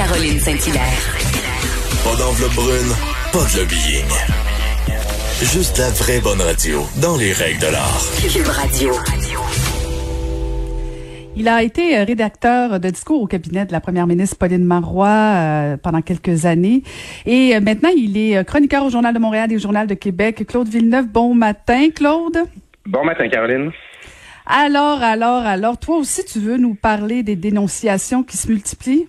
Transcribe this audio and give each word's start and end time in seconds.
Caroline 0.00 0.38
Saint-Hilaire. 0.38 1.14
Pas 2.02 2.16
d'enveloppe 2.16 2.54
brune, 2.54 2.90
pas 3.34 3.44
de 3.52 3.60
lobbying. 3.60 4.08
Juste 5.42 5.76
la 5.76 5.90
vraie 5.90 6.20
bonne 6.20 6.40
radio, 6.40 6.80
dans 7.02 7.18
les 7.18 7.34
règles 7.34 7.60
de 7.60 7.66
l'art. 7.66 8.00
Cube 8.32 8.46
Radio. 8.46 8.94
Il 11.36 11.48
a 11.48 11.62
été 11.62 11.98
euh, 11.98 12.04
rédacteur 12.04 12.80
de 12.80 12.88
discours 12.88 13.20
au 13.20 13.26
cabinet 13.26 13.66
de 13.66 13.72
la 13.72 13.80
première 13.82 14.06
ministre 14.06 14.38
Pauline 14.38 14.64
Marois 14.64 15.06
euh, 15.06 15.76
pendant 15.76 16.00
quelques 16.00 16.46
années. 16.46 16.82
Et 17.26 17.54
euh, 17.54 17.60
maintenant, 17.60 17.90
il 17.94 18.16
est 18.16 18.42
chroniqueur 18.46 18.86
au 18.86 18.88
Journal 18.88 19.12
de 19.12 19.18
Montréal 19.18 19.52
et 19.52 19.56
au 19.56 19.60
Journal 19.60 19.86
de 19.86 19.92
Québec. 19.92 20.46
Claude 20.48 20.68
Villeneuve, 20.68 21.08
bon 21.08 21.34
matin, 21.34 21.90
Claude. 21.94 22.38
Bon 22.86 23.04
matin, 23.04 23.28
Caroline. 23.28 23.70
Alors, 24.46 25.02
alors, 25.02 25.44
alors, 25.44 25.76
toi 25.76 25.98
aussi, 25.98 26.24
tu 26.24 26.38
veux 26.38 26.56
nous 26.56 26.74
parler 26.74 27.22
des 27.22 27.36
dénonciations 27.36 28.22
qui 28.22 28.38
se 28.38 28.48
multiplient? 28.48 29.06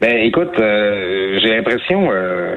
Ben, 0.00 0.16
écoute, 0.16 0.54
j'ai 0.56 1.54
l'impression, 1.54 2.10
euh, 2.10 2.56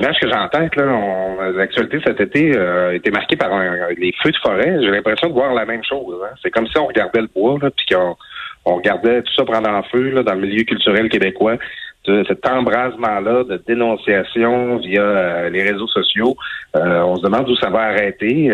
ce 0.00 0.20
que 0.20 0.28
j'entends, 0.28 0.68
là, 0.76 1.52
l'actualité 1.52 2.00
cet 2.04 2.20
été 2.20 2.56
euh, 2.56 2.94
été 2.94 3.10
marquée 3.10 3.36
par 3.36 3.50
les 3.96 4.12
feux 4.22 4.32
de 4.32 4.36
forêt. 4.38 4.78
J'ai 4.80 4.90
l'impression 4.90 5.28
de 5.28 5.32
voir 5.32 5.54
la 5.54 5.64
même 5.64 5.84
chose. 5.84 6.16
Hein. 6.24 6.34
C'est 6.42 6.50
comme 6.50 6.66
si 6.66 6.76
on 6.78 6.86
regardait 6.86 7.20
le 7.20 7.28
bois, 7.32 7.58
puis 7.60 7.94
qu'on 7.94 8.16
on 8.64 8.76
regardait 8.76 9.22
tout 9.22 9.32
ça 9.34 9.44
prendre 9.44 9.68
en 9.68 9.82
feu 9.84 10.10
là, 10.10 10.22
dans 10.24 10.34
le 10.34 10.40
milieu 10.40 10.64
culturel 10.64 11.08
québécois. 11.08 11.56
Cet 12.04 12.44
embrasement-là 12.48 13.44
de 13.44 13.62
dénonciation 13.64 14.78
via 14.78 15.02
euh, 15.02 15.50
les 15.50 15.62
réseaux 15.62 15.86
sociaux. 15.86 16.34
Euh, 16.74 17.00
on 17.02 17.14
se 17.14 17.22
demande 17.22 17.48
où 17.48 17.54
ça 17.54 17.70
va 17.70 17.82
arrêter. 17.82 18.50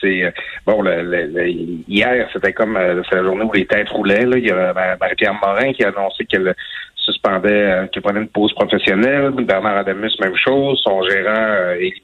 c'est 0.00 0.34
bon 0.66 0.82
le, 0.82 1.46
hier, 1.86 2.28
c'était 2.32 2.52
comme 2.52 2.76
c'est 3.08 3.14
la 3.14 3.22
journée 3.22 3.44
où 3.44 3.52
les 3.52 3.66
têtes 3.66 3.90
roulaient. 3.90 4.26
Là. 4.26 4.38
Il 4.38 4.46
y 4.48 4.50
a 4.50 4.74
Marie-Pierre 4.98 5.34
Morin 5.34 5.72
qui 5.72 5.84
a 5.84 5.88
annoncé 5.90 6.24
qu'elle 6.24 6.52
suspendait, 7.12 7.48
euh, 7.50 7.86
qui 7.86 8.00
prenait 8.00 8.20
une 8.20 8.28
pause 8.28 8.52
professionnelle. 8.54 9.30
Bernard 9.30 9.78
Adamus, 9.78 10.12
même 10.20 10.36
chose. 10.36 10.80
Son 10.82 11.02
gérant, 11.02 11.34
euh, 11.36 11.74
Élie. 11.74 12.02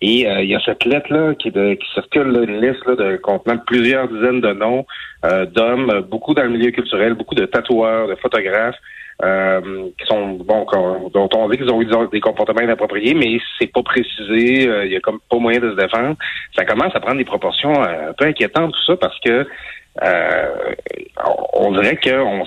Et 0.00 0.28
euh, 0.28 0.42
il 0.42 0.50
y 0.50 0.54
a 0.54 0.60
cette 0.64 0.84
lettre-là 0.84 1.34
qui, 1.34 1.52
circule, 1.94 2.44
une 2.48 2.60
liste 2.60 2.84
là, 2.86 2.94
de, 2.94 3.16
contenant 3.16 3.58
plusieurs 3.66 4.08
dizaines 4.08 4.40
de 4.40 4.52
noms 4.52 4.86
euh, 5.24 5.44
d'hommes, 5.46 6.06
beaucoup 6.08 6.34
dans 6.34 6.44
le 6.44 6.50
milieu 6.50 6.70
culturel, 6.70 7.14
beaucoup 7.14 7.34
de 7.34 7.46
tatoueurs, 7.46 8.06
de 8.06 8.14
photographes, 8.16 8.76
qui 9.20 10.06
sont 10.06 10.38
bon, 10.44 10.64
dont 11.12 11.28
on 11.34 11.48
dit 11.48 11.56
qu'ils 11.56 11.72
ont 11.72 11.82
eu 11.82 11.88
des 12.12 12.20
comportements 12.20 12.60
inappropriés, 12.62 13.14
mais 13.14 13.38
c'est 13.58 13.66
pas 13.66 13.82
précisé. 13.82 14.70
Il 14.84 14.92
y 14.92 14.96
a 14.96 15.00
comme 15.00 15.18
pas 15.28 15.38
moyen 15.38 15.58
de 15.58 15.70
se 15.72 15.74
défendre. 15.74 16.14
Ça 16.54 16.64
commence 16.64 16.94
à 16.94 17.00
prendre 17.00 17.18
des 17.18 17.24
proportions 17.24 17.82
un 17.82 18.12
peu 18.16 18.26
inquiétantes 18.26 18.72
tout 18.72 18.84
ça 18.86 18.96
parce 18.96 19.18
que 19.18 19.44
on 21.54 21.72
dirait 21.72 21.96
qu'on 21.96 22.44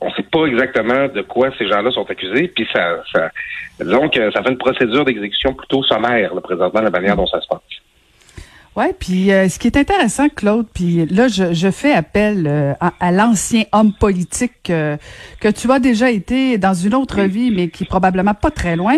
on 0.00 0.08
ne 0.08 0.12
sait 0.12 0.22
pas 0.22 0.46
exactement 0.46 1.08
de 1.08 1.22
quoi 1.22 1.50
ces 1.58 1.68
gens-là 1.68 1.90
sont 1.90 2.08
accusés, 2.10 2.48
puis 2.48 2.66
ça, 2.72 3.02
ça 3.12 3.30
donc 3.84 4.14
ça 4.14 4.42
fait 4.42 4.50
une 4.50 4.58
procédure 4.58 5.04
d'exécution 5.04 5.54
plutôt 5.54 5.82
sommaire, 5.82 6.34
là, 6.34 6.40
présentement, 6.40 6.80
la 6.80 6.90
manière 6.90 7.16
dont 7.16 7.26
ça 7.26 7.40
se 7.40 7.48
passe. 7.48 7.60
Oui, 8.74 8.86
puis 8.98 9.30
euh, 9.30 9.50
ce 9.50 9.58
qui 9.58 9.66
est 9.66 9.76
intéressant, 9.76 10.30
Claude, 10.30 10.66
puis 10.72 11.04
là, 11.06 11.28
je, 11.28 11.70
fais 11.70 11.92
appel 11.92 12.46
euh, 12.46 12.72
à, 12.80 13.12
l'ancien 13.12 13.64
homme 13.72 13.92
politique 13.92 14.70
euh, 14.70 14.96
que 15.40 15.48
tu 15.48 15.70
as 15.70 15.78
déjà 15.78 16.10
été 16.10 16.56
dans 16.56 16.72
une 16.72 16.94
autre 16.94 17.20
vie, 17.22 17.50
mais 17.50 17.68
qui 17.68 17.84
est 17.84 17.86
probablement 17.86 18.32
pas 18.32 18.50
très 18.50 18.76
loin. 18.76 18.96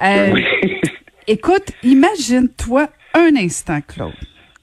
Oui. 0.00 0.44
écoute, 1.28 1.70
imagine-toi 1.84 2.88
un 3.14 3.36
instant, 3.36 3.78
Claude, 3.86 4.12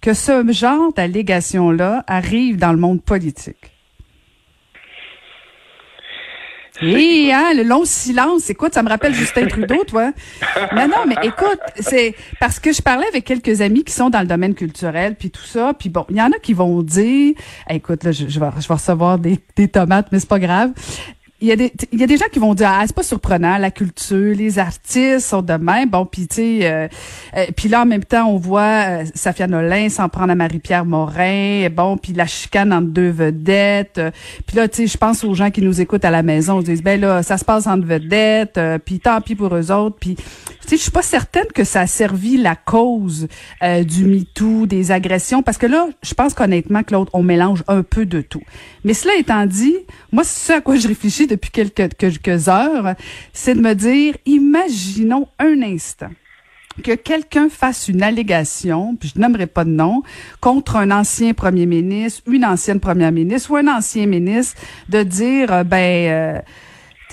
que 0.01 0.13
ce 0.13 0.45
genre 0.51 0.91
d'allégation-là 0.91 2.03
arrive 2.07 2.57
dans 2.57 2.73
le 2.73 2.79
monde 2.79 3.01
politique. 3.01 3.68
Oui, 6.81 7.31
hein, 7.33 7.53
le 7.55 7.63
long 7.63 7.83
silence. 7.85 8.49
Écoute, 8.49 8.73
ça 8.73 8.83
me 8.83 8.89
rappelle 8.89 9.13
Justin 9.13 9.47
Trudeau, 9.47 9.83
toi. 9.87 10.11
Non, 10.75 10.87
non, 10.87 11.05
mais 11.07 11.15
écoute, 11.23 11.59
c'est 11.79 12.15
parce 12.39 12.59
que 12.59 12.71
je 12.71 12.81
parlais 12.81 13.07
avec 13.07 13.25
quelques 13.25 13.61
amis 13.61 13.83
qui 13.83 13.93
sont 13.93 14.09
dans 14.09 14.21
le 14.21 14.27
domaine 14.27 14.55
culturel, 14.55 15.15
puis 15.15 15.29
tout 15.29 15.45
ça. 15.45 15.73
Puis 15.77 15.89
bon, 15.89 16.05
il 16.09 16.17
y 16.17 16.21
en 16.21 16.31
a 16.31 16.39
qui 16.41 16.53
vont 16.53 16.81
dire, 16.81 17.33
écoute, 17.69 18.03
là, 18.03 18.11
je, 18.11 18.25
vais, 18.25 18.31
je 18.31 18.39
vais 18.39 18.73
recevoir 18.73 19.19
des, 19.19 19.39
des 19.55 19.67
tomates, 19.67 20.07
mais 20.11 20.19
c'est 20.19 20.29
pas 20.29 20.39
grave 20.39 20.71
il 21.41 21.47
y 21.47 21.51
a 21.51 21.55
des 21.55 21.71
il 21.91 21.99
y 21.99 22.03
a 22.03 22.07
des 22.07 22.17
gens 22.17 22.25
qui 22.31 22.39
vont 22.39 22.53
dire 22.53 22.69
ah 22.69 22.83
c'est 22.85 22.95
pas 22.95 23.03
surprenant 23.03 23.57
la 23.57 23.71
culture 23.71 24.35
les 24.35 24.59
artistes 24.59 25.27
sont 25.27 25.41
de 25.41 25.53
même. 25.53 25.89
Bon 25.89 26.05
puis 26.05 26.27
tu 26.27 26.35
sais 26.35 26.59
euh, 26.63 26.87
euh, 27.37 27.45
puis 27.55 27.69
là 27.69 27.83
en 27.83 27.85
même 27.85 28.03
temps 28.03 28.27
on 28.27 28.37
voit 28.37 29.01
euh, 29.01 29.05
Safia 29.13 29.47
Nolin 29.47 29.89
s'en 29.89 30.09
prendre 30.09 30.31
à 30.31 30.35
Marie-Pierre 30.35 30.85
Morin 30.85 31.69
bon 31.69 31.97
puis 31.97 32.13
la 32.13 32.25
chicane 32.25 32.73
entre 32.73 32.87
deux 32.87 33.09
vedettes 33.09 34.01
puis 34.45 34.57
là 34.57 34.67
tu 34.67 34.77
sais 34.77 34.87
je 34.87 34.97
pense 34.97 35.23
aux 35.23 35.33
gens 35.33 35.49
qui 35.49 35.61
nous 35.61 35.79
écoutent 35.79 36.05
à 36.05 36.11
la 36.11 36.23
maison 36.23 36.59
ils 36.59 36.65
disent 36.65 36.83
ben 36.83 36.99
là 36.99 37.23
ça 37.23 37.37
se 37.37 37.45
passe 37.45 37.67
entre 37.67 37.85
vedettes 37.85 38.59
puis 38.85 38.99
tant 38.99 39.21
pis 39.21 39.35
pour 39.35 39.55
eux 39.55 39.71
autres 39.71 39.95
puis 39.99 40.15
tu 40.15 40.23
sais 40.67 40.77
je 40.77 40.81
suis 40.81 40.91
pas 40.91 41.01
certaine 41.01 41.47
que 41.53 41.63
ça 41.63 41.81
a 41.81 41.87
servi 41.87 42.37
la 42.37 42.55
cause 42.55 43.27
du 43.61 44.05
MeToo 44.05 44.65
des 44.65 44.91
agressions 44.91 45.41
parce 45.41 45.57
que 45.57 45.67
là 45.67 45.87
je 46.03 46.13
pense 46.13 46.33
qu'honnêtement 46.33 46.83
Claude 46.83 47.09
on 47.13 47.23
mélange 47.23 47.63
un 47.67 47.83
peu 47.83 48.05
de 48.05 48.21
tout. 48.21 48.41
Mais 48.83 48.93
cela 48.93 49.15
étant 49.17 49.45
dit 49.45 49.75
moi 50.11 50.23
c'est 50.23 50.47
ce 50.47 50.53
à 50.57 50.61
quoi 50.61 50.75
je 50.75 50.87
réfléchis 50.87 51.28
depuis 51.29 51.51
quelques, 51.51 52.47
heures, 52.49 52.95
c'est 53.33 53.55
de 53.55 53.61
me 53.61 53.73
dire, 53.73 54.15
imaginons 54.25 55.27
un 55.39 55.61
instant 55.61 56.09
que 56.83 56.95
quelqu'un 56.95 57.49
fasse 57.49 57.89
une 57.89 58.03
allégation, 58.03 58.95
puis 58.95 59.11
je 59.13 59.19
n'aimerais 59.19 59.47
pas 59.47 59.65
de 59.65 59.69
nom, 59.69 60.01
contre 60.39 60.77
un 60.77 60.91
ancien 60.91 61.33
premier 61.33 61.65
ministre, 61.65 62.21
une 62.27 62.45
ancienne 62.45 62.79
première 62.79 63.11
ministre 63.11 63.51
ou 63.51 63.57
un 63.57 63.67
ancien 63.67 64.05
ministre, 64.05 64.61
de 64.87 65.03
dire, 65.03 65.51
euh, 65.51 65.63
ben, 65.63 66.09
euh, 66.09 66.41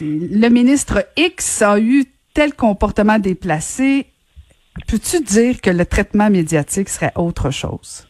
le 0.01 0.49
ministre 0.51 1.09
X 1.17 1.63
a 1.63 1.81
eu 1.81 2.05
tel 2.33 2.55
comportement 2.55 3.19
déplacé. 3.19 4.07
Peux-tu 4.87 5.21
dire 5.23 5.61
que 5.61 5.71
le 5.71 5.87
traitement 5.87 6.31
médiatique 6.31 6.89
serait 6.89 7.13
autre 7.17 7.51
chose? 7.51 8.07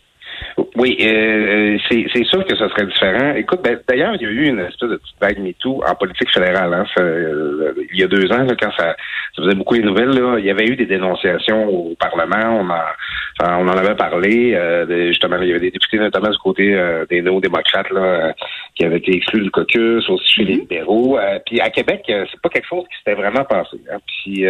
Oui, 0.78 0.94
euh, 1.00 1.78
c'est, 1.88 2.04
c'est 2.12 2.24
sûr 2.24 2.44
que 2.44 2.54
ce 2.54 2.68
serait 2.68 2.84
différent. 2.84 3.34
Écoute, 3.34 3.60
ben, 3.64 3.78
d'ailleurs, 3.88 4.14
il 4.14 4.22
y 4.22 4.26
a 4.26 4.28
eu 4.28 4.44
une 4.48 4.60
espèce 4.60 4.90
de 4.90 4.96
petite 4.96 5.16
vague 5.18 5.38
MeToo 5.38 5.82
en 5.82 5.94
politique 5.94 6.30
fédérale. 6.30 6.74
Hein, 6.74 6.84
euh, 6.98 7.72
il 7.92 7.98
y 7.98 8.02
a 8.02 8.06
deux 8.06 8.30
ans, 8.30 8.42
là, 8.42 8.54
quand 8.60 8.70
ça, 8.76 8.94
ça 9.34 9.42
faisait 9.42 9.54
beaucoup 9.54 9.72
les 9.72 9.82
nouvelles, 9.82 10.10
là, 10.10 10.36
il 10.38 10.44
y 10.44 10.50
avait 10.50 10.66
eu 10.66 10.76
des 10.76 10.84
dénonciations 10.84 11.66
au 11.66 11.94
Parlement. 11.98 12.60
On, 12.60 12.68
en, 12.68 13.62
on 13.62 13.68
en 13.68 13.76
avait 13.78 13.94
parlé. 13.94 14.52
Euh, 14.54 15.08
justement, 15.08 15.38
il 15.40 15.48
y 15.48 15.52
avait 15.52 15.60
des 15.60 15.70
députés, 15.70 15.98
notamment 15.98 16.28
du 16.28 16.38
côté 16.38 16.74
euh, 16.74 17.06
des 17.08 17.22
néo-démocrates, 17.22 17.90
là, 17.90 18.34
qui 18.74 18.84
avaient 18.84 18.98
été 18.98 19.16
exclus 19.16 19.44
du 19.44 19.50
caucus, 19.50 20.06
aussi 20.10 20.34
chez 20.34 20.44
les 20.44 20.56
mm-hmm. 20.56 20.60
libéraux. 20.60 21.18
puis 21.46 21.58
à 21.58 21.70
Québec, 21.70 22.02
c'est 22.06 22.40
pas 22.42 22.50
quelque 22.50 22.68
chose 22.68 22.84
qui 22.90 22.98
s'était 22.98 23.14
vraiment 23.14 23.44
passé. 23.44 23.78
Hein. 23.90 23.96
Puis, 24.06 24.44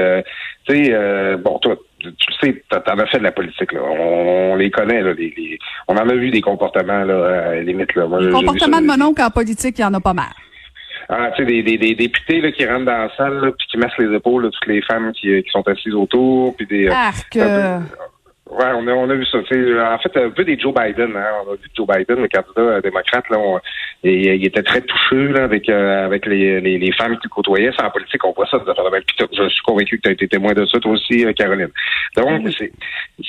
tu 0.66 0.84
sais, 0.84 1.36
bon, 1.36 1.60
toi, 1.60 1.76
tu 2.00 2.34
sais, 2.40 2.62
t'en 2.68 2.98
as 2.98 3.06
fait 3.06 3.18
de 3.18 3.24
la 3.24 3.32
politique, 3.32 3.72
là. 3.72 3.80
On, 3.82 4.56
les 4.56 4.70
connaît, 4.70 5.02
là. 5.02 5.12
Les, 5.12 5.58
on 5.88 5.94
en 5.94 6.08
a 6.08 6.14
vu 6.14 6.30
des 6.30 6.40
comportements, 6.40 7.04
là, 7.04 7.26
à 7.26 7.54
la 7.54 7.62
limite, 7.62 7.94
là. 7.94 8.06
Moi, 8.06 8.30
comportements 8.30 8.80
de 8.80 8.86
mon 8.86 9.00
oncle 9.00 9.22
en 9.22 9.30
politique, 9.30 9.78
il 9.78 9.82
y 9.82 9.84
en 9.84 9.94
a 9.94 10.00
pas 10.00 10.14
mal. 10.14 10.32
Ah, 11.08 11.30
tu 11.36 11.42
sais, 11.42 11.46
des, 11.46 11.62
des, 11.62 11.78
des, 11.78 11.94
députés 11.94 12.40
là, 12.40 12.50
qui 12.50 12.66
rentrent 12.66 12.86
dans 12.86 12.98
la 12.98 13.16
salle, 13.16 13.34
là, 13.34 13.52
puis 13.56 13.66
qui 13.68 13.78
massent 13.78 13.96
les 13.98 14.12
épaules, 14.12 14.44
là, 14.44 14.50
toutes 14.50 14.66
les 14.66 14.82
femmes 14.82 15.12
qui, 15.12 15.42
qui 15.42 15.50
sont 15.50 15.66
assises 15.68 15.94
autour, 15.94 16.56
puis 16.56 16.66
des... 16.66 16.88
Arc! 16.88 17.36
Euh, 17.36 17.78
Ouais, 18.48 18.66
on 18.76 18.86
a, 18.86 18.92
on 18.92 19.10
a 19.10 19.14
vu 19.14 19.26
ça. 19.26 19.38
en 19.38 19.98
fait, 19.98 20.16
un 20.16 20.30
peu 20.30 20.44
des 20.44 20.56
Joe 20.56 20.72
Biden. 20.72 21.16
Hein. 21.16 21.30
On 21.44 21.52
a 21.52 21.56
vu 21.56 21.68
Joe 21.76 21.86
Biden, 21.86 22.22
le 22.22 22.28
candidat 22.28 22.80
démocrate, 22.80 23.28
là, 23.28 23.38
et, 24.04 24.36
il 24.36 24.46
était 24.46 24.62
très 24.62 24.82
touché 24.82 25.28
là, 25.28 25.44
avec 25.44 25.68
euh, 25.68 26.04
avec 26.04 26.26
les, 26.26 26.60
les, 26.60 26.78
les, 26.78 26.92
femmes 26.92 27.18
qu'il 27.18 27.28
côtoyait. 27.28 27.72
C'est 27.76 27.84
en 27.84 27.90
politique, 27.90 28.24
on 28.24 28.32
voit 28.32 28.46
ça. 28.46 28.62
Je 28.64 29.48
suis 29.48 29.62
convaincu 29.64 29.96
que 29.96 30.02
tu 30.02 30.08
as 30.10 30.12
été 30.12 30.28
témoin 30.28 30.52
de 30.52 30.64
ça, 30.64 30.78
toi 30.78 30.92
aussi, 30.92 31.26
euh, 31.26 31.32
Caroline. 31.32 31.70
Donc, 32.16 32.48
c'est 32.56 32.70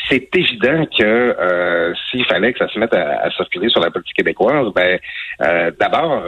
c'est 0.08 0.30
évident 0.36 0.86
que 0.86 1.04
euh, 1.04 1.94
s'il 2.12 2.26
fallait 2.26 2.54
que 2.54 2.60
ça 2.60 2.68
se 2.68 2.78
mette 2.78 2.94
à, 2.94 3.32
circuler 3.32 3.70
sur 3.70 3.82
la 3.82 3.90
politique 3.90 4.18
québécoise, 4.18 4.68
ben 4.76 5.00
d'abord, 5.80 6.24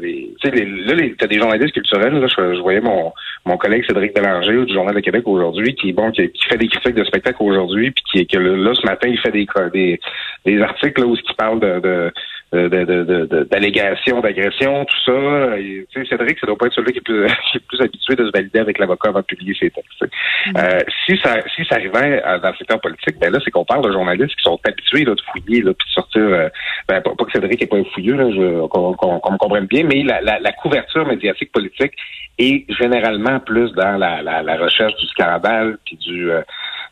les, 0.00 0.34
les, 0.42 0.64
là, 0.64 0.94
tu 0.96 1.24
as 1.24 1.26
des 1.28 1.38
journalistes 1.38 1.74
culturels. 1.74 2.14
Là, 2.14 2.26
je, 2.26 2.60
voyais 2.60 2.80
mon, 2.80 3.12
mon 3.44 3.56
collègue 3.56 3.84
Cédric 3.86 4.14
Bélanger 4.14 4.64
du 4.64 4.72
Journal 4.72 4.94
de 4.94 5.00
Québec 5.00 5.22
aujourd'hui, 5.26 5.74
qui 5.74 5.92
bon, 5.92 6.10
qui, 6.10 6.30
qui, 6.30 6.46
fait 6.46 6.58
des 6.58 6.68
critiques 6.68 6.94
de 6.94 7.04
spectacle 7.04 7.42
aujourd'hui, 7.42 7.90
puis 7.90 8.04
qui 8.04 8.26
que 8.26 8.38
là, 8.38 8.72
ce 8.74 8.86
matin, 8.86 9.08
il 9.08 9.18
fait 9.18 9.32
des, 9.32 9.46
des, 9.72 10.00
des 10.44 10.62
articles 10.62 11.00
là, 11.00 11.06
où 11.06 11.16
il 11.16 11.36
parle 11.36 11.60
de, 11.60 11.80
de 11.80 12.12
d'allégations, 12.52 14.20
d'agressions, 14.20 14.84
tout 14.84 15.00
ça. 15.06 15.56
sais, 15.94 16.04
Cédric, 16.04 16.38
ça 16.38 16.46
doit 16.46 16.56
pas 16.56 16.66
être 16.66 16.74
celui 16.74 16.92
qui 16.92 16.98
est 16.98 17.02
plus, 17.02 17.26
qui 17.50 17.56
est 17.56 17.66
plus 17.66 17.80
habitué 17.80 18.14
de 18.14 18.26
se 18.26 18.30
valider 18.30 18.58
avec 18.58 18.78
l'avocat 18.78 19.08
avant 19.08 19.20
de 19.20 19.24
publier 19.24 19.54
ses 19.58 19.70
textes. 19.70 20.02
Mm-hmm. 20.02 20.58
Euh, 20.58 20.78
si 21.06 21.18
ça 21.22 21.36
si 21.56 21.64
ça 21.64 21.76
arrivait 21.76 22.20
dans 22.42 22.50
le 22.50 22.56
secteur 22.56 22.80
politique, 22.80 23.18
ben 23.18 23.32
là, 23.32 23.38
c'est 23.42 23.50
qu'on 23.50 23.64
parle 23.64 23.84
de 23.84 23.92
journalistes 23.92 24.36
qui 24.36 24.42
sont 24.42 24.60
habitués 24.64 25.04
là, 25.04 25.14
de 25.14 25.22
fouiller, 25.32 25.62
là, 25.62 25.72
puis 25.72 25.88
de 25.88 25.92
sortir 25.92 26.22
euh, 26.22 26.48
ben, 26.88 27.00
pas, 27.00 27.12
que 27.12 27.32
Cédric 27.32 27.62
est 27.62 27.66
pas 27.66 27.82
fouilleux, 27.94 28.16
là, 28.16 28.68
qu'on 28.68 29.32
me 29.32 29.38
comprenne 29.38 29.66
bien, 29.66 29.84
mais 29.84 30.02
la, 30.02 30.20
la, 30.20 30.52
couverture 30.52 31.06
médiatique 31.06 31.50
politique 31.50 31.92
est 32.38 32.64
généralement 32.72 33.40
plus 33.40 33.72
dans 33.72 33.96
la, 33.96 34.22
la, 34.22 34.42
la 34.42 34.56
recherche 34.56 34.94
du 34.96 35.06
scandale 35.06 35.78
puis 35.84 35.96
du 35.96 36.30
euh, 36.30 36.42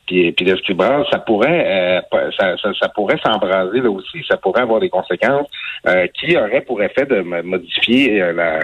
puis, 0.06 0.32
puis 0.32 0.44
de 0.44 0.56
ce 0.56 0.62
qui 0.62 0.76
ça 1.12 1.18
pourrait 1.20 2.02
euh, 2.12 2.30
ça, 2.38 2.56
ça, 2.58 2.88
pourrait 2.88 3.18
s'embraser 3.24 3.80
là 3.80 3.90
aussi, 3.90 4.24
ça 4.28 4.36
pourrait 4.36 4.62
avoir 4.62 4.80
des 4.80 4.90
conséquences 4.90 5.48
euh, 5.86 6.06
qui 6.14 6.36
auraient 6.36 6.62
pour 6.62 6.82
effet 6.82 7.06
de 7.06 7.20
modifier 7.20 8.22
euh, 8.22 8.32
la 8.32 8.60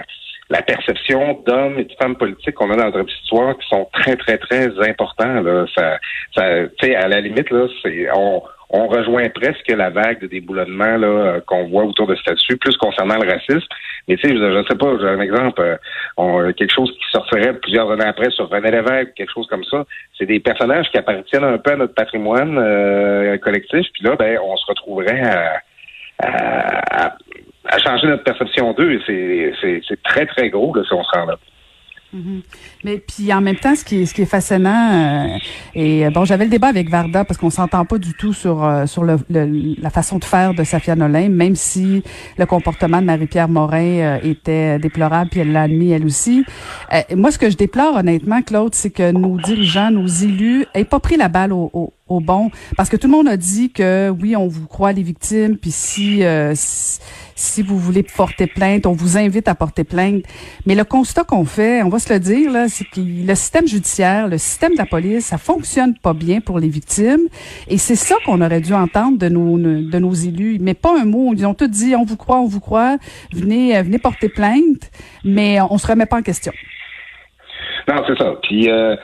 la 0.49 0.61
perception 0.61 1.43
d'hommes 1.45 1.77
et 1.79 1.83
de 1.83 1.93
femmes 1.99 2.15
politiques 2.15 2.55
qu'on 2.55 2.71
a 2.71 2.77
dans 2.77 2.97
notre 2.97 3.13
histoire 3.21 3.57
qui 3.57 3.67
sont 3.67 3.85
très, 3.91 4.15
très, 4.15 4.37
très 4.37 4.67
importants. 4.89 5.41
Là. 5.41 5.65
Ça, 5.75 5.97
ça, 6.33 6.43
à 6.45 7.07
la 7.09 7.19
limite, 7.19 7.49
là, 7.49 7.67
c'est 7.83 8.07
on, 8.15 8.41
on 8.69 8.87
rejoint 8.87 9.29
presque 9.29 9.69
la 9.69 9.89
vague 9.89 10.19
de 10.19 10.27
déboulonnement 10.27 10.97
là, 10.97 11.07
euh, 11.07 11.41
qu'on 11.45 11.67
voit 11.67 11.85
autour 11.85 12.07
de 12.07 12.15
ce 12.15 12.21
statut, 12.21 12.57
plus 12.57 12.75
concernant 12.77 13.15
le 13.15 13.29
racisme. 13.29 13.67
Mais 14.07 14.17
tu 14.17 14.27
sais, 14.27 14.35
je, 14.35 14.43
ne 14.43 14.63
sais 14.63 14.75
pas, 14.75 14.87
un 14.87 15.21
exemple, 15.21 15.61
euh, 15.61 15.77
on, 16.17 16.51
quelque 16.51 16.73
chose 16.73 16.91
qui 16.91 17.11
sortirait 17.11 17.53
plusieurs 17.59 17.89
années 17.91 18.05
après 18.05 18.29
sur 18.31 18.49
René 18.49 18.71
Lévesque, 18.71 19.13
quelque 19.15 19.31
chose 19.31 19.47
comme 19.47 19.63
ça. 19.63 19.85
C'est 20.17 20.25
des 20.25 20.39
personnages 20.39 20.89
qui 20.91 20.97
appartiennent 20.97 21.45
un 21.45 21.57
peu 21.57 21.71
à 21.71 21.75
notre 21.77 21.93
patrimoine 21.93 22.57
euh, 22.57 23.37
collectif, 23.37 23.87
puis 23.93 24.03
là, 24.03 24.15
ben, 24.17 24.37
on 24.43 24.57
se 24.57 24.65
retrouverait 24.67 25.21
à, 26.19 27.17
changer 27.83 28.07
notre 28.07 28.23
perception 28.23 28.73
d'eux. 28.73 28.99
C'est 29.07 30.03
très, 30.03 30.25
très 30.25 30.49
gros 30.49 30.75
là, 30.75 30.83
si 30.83 30.93
on 30.93 31.03
se 31.03 31.17
rend 31.17 31.25
là. 31.25 31.37
Mhm. 32.13 32.41
Mais 32.85 32.97
puis 32.99 33.33
en 33.33 33.41
même 33.41 33.57
temps, 33.57 33.75
ce 33.75 33.83
qui 33.83 34.01
est, 34.01 34.05
ce 34.05 34.13
qui 34.13 34.21
est 34.21 34.25
fascinant, 34.25 34.91
euh, 34.93 35.37
et 35.75 36.05
euh, 36.05 36.09
bon, 36.09 36.23
j'avais 36.23 36.45
le 36.45 36.49
débat 36.49 36.67
avec 36.67 36.89
Varda 36.89 37.25
parce 37.25 37.37
qu'on 37.37 37.49
s'entend 37.49 37.83
pas 37.83 37.97
du 37.97 38.13
tout 38.13 38.31
sur 38.31 38.63
euh, 38.63 38.85
sur 38.85 39.03
le, 39.03 39.17
la 39.29 39.89
façon 39.89 40.17
de 40.17 40.23
faire 40.23 40.53
de 40.53 40.63
Safia 40.63 40.95
Nolin, 40.95 41.27
même 41.27 41.55
si 41.55 42.03
le 42.37 42.45
comportement 42.45 43.01
de 43.01 43.05
Marie-Pierre 43.05 43.49
Morin 43.49 44.19
était 44.23 44.79
déplorable, 44.79 45.31
puis 45.31 45.41
elle 45.41 45.51
l'a 45.51 45.63
admis 45.63 45.91
elle 45.91 46.05
aussi. 46.05 46.45
moi, 47.15 47.31
ce 47.31 47.37
que 47.37 47.49
je 47.49 47.57
déplore 47.57 47.97
honnêtement, 47.97 48.41
Claude, 48.41 48.73
c'est 48.73 48.91
que 48.91 49.11
nos 49.11 49.37
dirigeants, 49.37 49.91
nos 49.91 50.07
élus, 50.07 50.65
aient 50.73 50.85
pas 50.85 50.99
pris 50.99 51.17
la 51.17 51.27
balle 51.27 51.51
au, 51.51 51.69
au, 51.73 51.93
au 52.07 52.19
bon, 52.19 52.51
parce 52.75 52.89
que 52.89 52.97
tout 52.97 53.07
le 53.07 53.13
monde 53.13 53.27
a 53.27 53.37
dit 53.37 53.71
que 53.71 54.09
oui, 54.09 54.35
on 54.35 54.47
vous 54.47 54.67
croit 54.67 54.93
les 54.93 55.03
victimes, 55.03 55.57
puis 55.57 55.71
si, 55.71 56.23
si 56.53 56.99
si 57.37 57.61
vous 57.61 57.77
voulez 57.77 58.01
porter 58.01 58.47
plainte, 58.47 58.87
on 58.87 58.93
vous 58.93 59.15
invite 59.15 59.47
à 59.47 59.53
porter 59.53 59.83
plainte. 59.83 60.23
Mais 60.65 60.73
le 60.73 60.83
constat 60.83 61.23
qu'on 61.23 61.45
fait, 61.45 61.83
on 61.83 61.89
va 61.89 61.99
se 61.99 62.11
le 62.11 62.19
dire, 62.19 62.51
là, 62.51 62.67
c'est 62.67 62.85
que 62.85 62.99
le 62.99 63.35
système 63.35 63.67
judiciaire, 63.67 64.27
le 64.27 64.39
système 64.39 64.73
de 64.73 64.77
la 64.77 64.87
police, 64.87 65.27
ça 65.27 65.37
fonctionne 65.37 65.95
pas 65.95 66.13
bien 66.13 66.41
pour 66.41 66.59
les 66.59 66.67
victimes. 66.67 67.27
Et 67.67 67.77
c'est 67.77 67.95
ça 67.95 68.15
qu'on 68.25 68.41
aurait 68.41 68.59
dû 68.59 68.73
entendre 68.73 69.19
de 69.19 69.29
nos, 69.29 69.57
de 69.57 69.99
nos 69.99 70.13
élus. 70.13 70.57
Mais 70.59 70.73
pas 70.73 70.99
un 70.99 71.05
mot. 71.05 71.31
Ils 71.35 71.45
ont 71.45 71.53
tout 71.53 71.67
dit, 71.67 71.95
on 71.95 72.03
vous 72.03 72.17
croit, 72.17 72.39
on 72.39 72.47
vous 72.47 72.59
croit, 72.59 72.97
venez, 73.31 73.77
euh, 73.77 73.83
venez 73.83 73.99
porter 73.99 74.29
plainte, 74.29 74.89
mais 75.23 75.61
on 75.61 75.77
se 75.77 75.85
remet 75.85 76.07
pas 76.07 76.17
en 76.17 76.23
question. 76.23 76.53
Non, 77.87 78.03
c'est 78.07 78.17
ça. 78.17 78.33
Puis, 78.41 78.67
euh, 78.67 78.95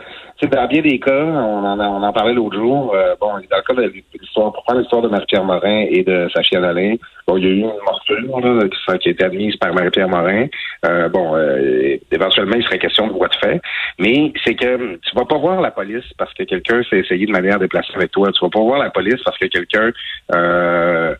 dans 0.41 0.67
bien 0.67 0.81
des 0.81 0.99
cas, 0.99 1.23
on 1.23 1.63
en, 1.63 1.79
on 1.79 2.03
en 2.03 2.13
parlait 2.13 2.33
l'autre 2.33 2.57
jour, 2.57 2.93
euh, 2.95 3.15
bon, 3.19 3.27
dans 3.27 3.37
le 3.37 3.61
cas 3.61 3.73
de 3.73 3.93
l'histoire, 4.19 4.51
pour 4.51 4.63
prendre 4.63 4.79
l'histoire 4.79 5.01
de 5.01 5.07
Marie-Pierre 5.07 5.43
Morin 5.43 5.85
et 5.89 6.03
de 6.03 6.27
sa 6.33 6.41
chienne 6.41 6.63
Alain, 6.63 6.95
bon, 7.27 7.37
il 7.37 7.43
y 7.43 7.47
a 7.47 7.49
eu 7.49 7.59
une 7.59 7.71
morsure 7.85 8.39
là, 8.41 8.97
qui, 8.97 9.09
a 9.09 9.11
été 9.11 9.23
admise 9.23 9.55
par 9.57 9.73
Marie-Pierre 9.73 10.09
Morin. 10.09 10.47
Euh, 10.85 11.07
bon, 11.09 11.35
euh, 11.35 11.97
éventuellement, 12.11 12.55
il 12.55 12.63
serait 12.63 12.79
question 12.79 13.07
de 13.07 13.13
voie 13.13 13.27
de 13.27 13.35
fait. 13.35 13.61
Mais 13.99 14.33
c'est 14.43 14.55
que 14.55 14.95
tu 14.97 15.15
vas 15.15 15.25
pas 15.25 15.37
voir 15.37 15.61
la 15.61 15.71
police 15.71 16.05
parce 16.17 16.33
que 16.33 16.43
quelqu'un 16.43 16.81
s'est 16.89 16.99
essayé 16.99 17.25
de 17.25 17.31
manière 17.31 17.59
déplacée 17.59 17.93
avec 17.95 18.11
toi. 18.11 18.31
Tu 18.31 18.43
vas 18.43 18.49
pas 18.49 18.59
voir 18.59 18.79
la 18.79 18.89
police 18.89 19.21
parce 19.23 19.37
que 19.37 19.45
quelqu'un 19.45 19.91
euh, 20.35 21.15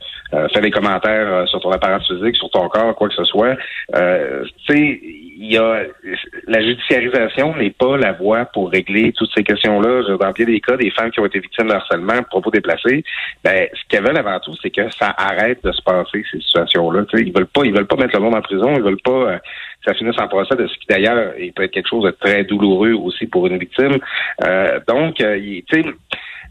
fait 0.54 0.62
des 0.62 0.71
commentaires 0.71 1.48
sur 1.48 1.60
ton 1.62 1.71
apparence 1.71 2.07
physique, 2.07 2.36
sur 2.36 2.50
ton 2.50 2.68
corps, 2.68 2.95
quoi 2.95 3.07
que 3.07 3.15
ce 3.15 3.24
soit. 3.25 3.56
tu 3.94 4.74
sais, 4.74 5.00
il 5.38 5.51
y 5.51 5.57
a 5.57 5.83
la 6.47 6.61
judiciarisation 6.61 7.55
n'est 7.55 7.71
pas 7.71 7.97
la 7.97 8.11
voie 8.11 8.45
pour 8.45 8.69
régler 8.69 9.13
toutes 9.13 9.31
ces 9.35 9.43
questions-là. 9.43 10.17
Dans 10.17 10.31
bien 10.31 10.45
des 10.45 10.59
cas, 10.59 10.77
des 10.77 10.91
femmes 10.91 11.11
qui 11.11 11.19
ont 11.19 11.25
été 11.25 11.39
victimes 11.39 11.67
de 11.67 11.73
harcèlement, 11.73 12.21
propos 12.23 12.51
déplacés, 12.51 13.03
ben, 13.43 13.67
ce 13.73 13.81
qu'elles 13.87 14.03
veulent 14.03 14.17
avant 14.17 14.39
tout, 14.39 14.53
c'est 14.61 14.69
que 14.69 14.89
ça 14.91 15.13
arrête 15.17 15.63
de 15.63 15.71
se 15.71 15.81
passer 15.81 16.23
ces 16.31 16.39
situations-là. 16.39 17.05
Ils 17.13 17.33
veulent 17.33 17.47
pas, 17.47 17.61
ils 17.63 17.73
veulent 17.73 17.87
pas 17.87 17.95
mettre 17.95 18.15
le 18.15 18.21
monde 18.21 18.35
en 18.35 18.41
prison, 18.41 18.73
ils 18.75 18.83
veulent 18.83 19.01
pas 19.03 19.11
euh, 19.11 19.37
que 19.37 19.91
ça 19.91 19.93
finisse 19.93 20.19
en 20.19 20.27
procès 20.27 20.55
de 20.55 20.67
ce 20.67 20.73
qui 20.77 20.87
d'ailleurs 20.87 21.33
il 21.39 21.53
peut 21.53 21.63
être 21.63 21.71
quelque 21.71 21.89
chose 21.89 22.05
de 22.05 22.11
très 22.11 22.43
douloureux 22.43 22.93
aussi 22.93 23.25
pour 23.27 23.47
une 23.47 23.57
victime. 23.57 23.97
Euh, 24.45 24.79
donc, 24.87 25.21
euh, 25.21 25.39
tu 25.39 25.63
sais 25.71 25.85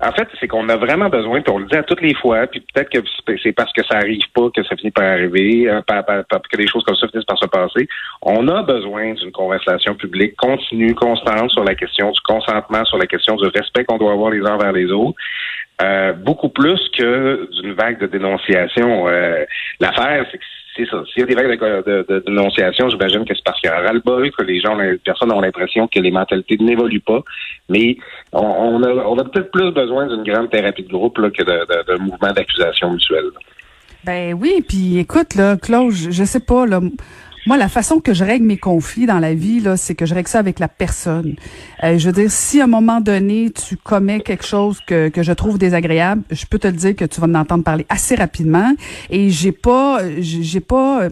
en 0.05 0.11
fait, 0.13 0.29
c'est 0.41 0.49
qu'on 0.49 0.69
a 0.69 0.77
vraiment 0.77 1.09
besoin, 1.09 1.41
puis 1.43 1.53
on 1.53 1.59
le 1.59 1.67
dit 1.67 1.77
à 1.77 1.85
toutes 1.85 2.01
les 2.01 2.15
fois, 2.15 2.49
puis 2.49 2.65
peut-être 2.75 2.91
que 2.91 2.99
c'est 3.43 3.53
parce 3.53 3.73
que 3.73 3.85
ça 3.85 3.99
arrive 3.99 4.25
pas 4.35 4.51
que 4.55 4.65
ça 4.65 4.75
finit 4.77 4.91
par 4.91 5.05
arriver, 5.05 5.71
hein, 5.71 5.83
que 5.87 6.57
des 6.57 6.67
choses 6.67 6.83
comme 6.85 6.97
ça 6.97 7.07
finissent 7.07 7.25
par 7.25 7.39
se 7.39 7.47
passer. 7.47 7.89
On 8.21 8.49
a 8.49 8.63
besoin 8.63 9.15
d'une 9.15 9.31
conversation 9.31 9.95
publique 9.95 10.35
continue, 10.37 10.95
constante 10.95 11.51
sur 11.51 11.63
la 11.63 11.77
question 11.77 12.11
du 12.11 12.21
consentement, 12.21 12.85
sur 12.85 12.99
la 12.99 13.07
question 13.07 13.37
du 13.37 13.47
respect 13.49 13.85
qu'on 13.85 13.99
doit 13.99 14.13
avoir 14.13 14.31
les 14.31 14.45
uns 14.45 14.59
vers 14.59 14.73
les 14.73 14.91
autres. 14.91 15.17
Euh, 15.81 16.13
beaucoup 16.13 16.49
plus 16.49 16.81
que 16.97 17.49
d'une 17.61 17.73
vague 17.73 18.01
de 18.01 18.07
dénonciation. 18.07 19.09
Euh, 19.09 19.45
l'affaire, 19.81 20.27
c'est 20.31 20.39
que 20.39 20.45
c'est 20.77 20.87
ça. 20.87 21.03
S'il 21.13 21.21
y 21.21 21.23
a 21.25 21.27
des 21.27 21.35
vagues 21.35 21.85
de, 21.87 22.25
dénonciation, 22.27 22.89
j'imagine 22.89 23.25
que 23.25 23.35
c'est 23.35 23.45
parce 23.45 23.61
qu'il 23.61 23.69
y 23.69 23.73
a 23.73 23.79
un 23.79 23.83
ras-le-bol, 23.83 24.31
que 24.31 24.43
les 24.43 24.61
gens, 24.61 24.75
les 24.75 24.97
personnes 24.99 25.33
ont 25.33 25.41
l'impression 25.41 25.87
que 25.87 25.99
les 25.99 26.11
mentalités 26.11 26.57
n'évoluent 26.59 27.01
pas. 27.01 27.21
Mais 27.69 27.97
on, 28.33 28.83
a, 28.83 28.89
on 28.89 29.19
a 29.19 29.25
peut-être 29.25 29.51
plus 29.51 29.71
besoin 29.73 30.07
d'une 30.07 30.25
grande 30.25 30.51
thérapie 30.51 30.85
de 30.85 30.89
groupe 30.89 31.19
là, 31.19 31.31
que 31.31 31.43
d'un 31.43 31.99
mouvement 31.99 32.33
d'accusation 32.33 32.91
mutuelle. 32.93 33.31
Ben 34.05 34.35
oui, 34.35 34.65
puis 34.67 34.99
écoute, 34.99 35.35
là, 35.35 35.57
Claude, 35.57 35.93
je, 35.93 36.11
je 36.11 36.25
sais 36.25 36.41
pas, 36.41 36.67
là. 36.67 36.81
Moi, 37.45 37.57
la 37.57 37.69
façon 37.69 37.99
que 37.99 38.15
je 38.15 38.23
règle 38.23 38.47
mes 38.47 38.57
conflits 38.57 39.07
dans 39.07 39.19
la 39.19 39.35
vie, 39.35 39.59
là, 39.59 39.77
c'est 39.77 39.97
que 39.97 40.07
je 40.07 40.15
règle 40.15 40.29
ça 40.29 40.39
avec 40.39 40.61
la 40.61 40.69
personne. 40.69 41.35
Euh, 41.83 41.99
je 41.99 42.07
veux 42.07 42.13
dire, 42.13 42.31
si 42.31 42.61
à 42.61 42.65
un 42.65 42.69
moment 42.69 43.01
donné, 43.01 43.51
tu 43.51 43.77
commets 43.77 44.21
quelque 44.21 44.45
chose 44.45 44.79
que, 44.87 45.09
que 45.09 45.25
je 45.25 45.33
trouve 45.33 45.59
désagréable, 45.59 46.23
je 46.31 46.47
peux 46.47 46.61
te 46.61 46.69
le 46.69 46.75
dire 46.75 46.95
que 46.95 47.05
tu 47.05 47.21
vas 47.21 47.27
en 47.27 47.35
entendre 47.35 47.65
parler 47.65 47.85
assez 47.89 48.15
rapidement. 48.15 48.73
Et 49.11 49.31
j'ai 49.31 49.51
pas, 49.51 50.03
j'ai 50.21 50.61
pas 50.61 51.09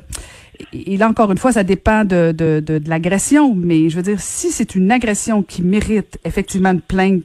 et 0.73 0.97
là 0.97 1.09
encore 1.09 1.31
une 1.33 1.39
fois, 1.39 1.53
ça 1.53 1.65
dépend 1.65 2.05
de, 2.05 2.33
de, 2.37 2.61
de, 2.61 2.81
l'agression, 2.89 3.55
mais 3.55 3.89
je 3.89 3.97
veux 3.97 4.03
dire, 4.03 4.21
si 4.21 4.51
c'est 4.51 4.75
une 4.75 4.91
agression 4.91 5.43
qui 5.43 5.63
mérite 5.63 6.19
effectivement 6.25 6.71
une 6.71 6.81
plainte 6.81 7.25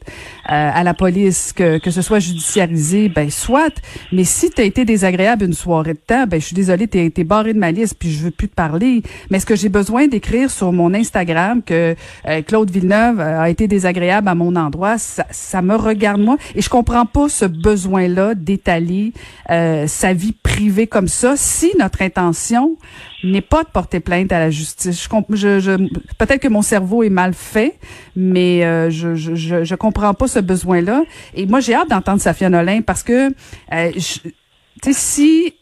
euh, 0.50 0.72
à 0.74 0.84
la 0.84 0.94
police, 0.94 1.54
que, 1.54 1.78
que 1.78 1.92
ce 1.92 2.02
soit 2.02 2.20
judiciarisé, 2.20 3.10
ben 3.10 3.30
soit. 3.30 3.74
Mais 4.12 4.24
si 4.24 4.50
tu 4.50 4.62
as 4.62 4.64
été 4.64 4.86
désagréable 4.86 5.46
une 5.46 5.54
soirée 5.54 5.94
de 5.94 6.00
temps, 6.00 6.26
ben 6.28 6.40
je 6.40 6.48
suis 6.48 6.56
désolée, 6.56 6.88
tu 6.88 7.00
été 7.00 7.24
barré 7.24 7.54
de 7.54 7.60
ma 7.60 7.72
liste, 7.72 7.96
puis 8.00 8.12
je 8.12 8.24
veux 8.24 8.32
plus 8.32 8.50
te 8.50 8.56
parler. 8.56 9.02
Mais 9.30 9.38
est-ce 9.38 9.46
que 9.46 9.56
j'ai 9.56 9.70
besoin 9.70 10.08
d'écrire 10.08 10.50
sur 10.50 10.72
mon 10.72 10.94
Instagram 10.94 11.62
que 11.64 11.96
euh, 12.28 12.42
Claude 12.42 12.70
Villeneuve 12.70 13.20
euh, 13.20 13.42
a 13.42 13.50
été 13.50 13.68
désagréable 13.68 14.28
à 14.28 14.36
mon 14.36 14.56
endroit? 14.56 14.98
Ça, 14.98 15.26
ça 15.32 15.62
me 15.62 15.76
regarde 15.76 16.22
moi, 16.22 16.38
et 16.56 16.62
je 16.62 16.70
comprends 16.70 17.06
pas 17.06 17.30
ce 17.30 17.46
besoin-là 17.46 18.36
d'étaler 18.36 19.14
sa 19.48 20.14
vie 20.14 20.34
privée 20.34 20.88
comme 20.88 21.08
ça. 21.08 21.36
Si 21.36 21.72
notre 21.78 22.02
intention 22.02 22.78
n'est 23.32 23.42
pas 23.42 23.64
de 23.64 23.70
porter 23.70 24.00
plainte 24.00 24.32
à 24.32 24.40
la 24.40 24.50
justice. 24.50 25.08
Je, 25.30 25.60
je, 25.60 25.72
Peut-être 26.18 26.42
que 26.42 26.48
mon 26.48 26.62
cerveau 26.62 27.04
est 27.04 27.10
mal 27.10 27.34
fait, 27.34 27.80
mais 28.16 28.66
euh, 28.66 28.90
je, 28.90 29.16
je, 29.16 29.64
je, 29.64 29.76
comprends 29.76 30.14
pas 30.14 30.28
ce 30.28 30.40
besoin-là. 30.40 31.04
Et 31.34 31.46
moi, 31.46 31.60
j'ai 31.60 31.74
hâte 31.74 31.90
d'entendre 31.90 32.22
Safia 32.22 32.50
Nolin 32.50 32.82
parce 32.82 33.04
que, 33.04 33.30
euh, 33.30 33.92
tu 33.94 34.32
sais, 34.84 34.94
si 34.94 35.54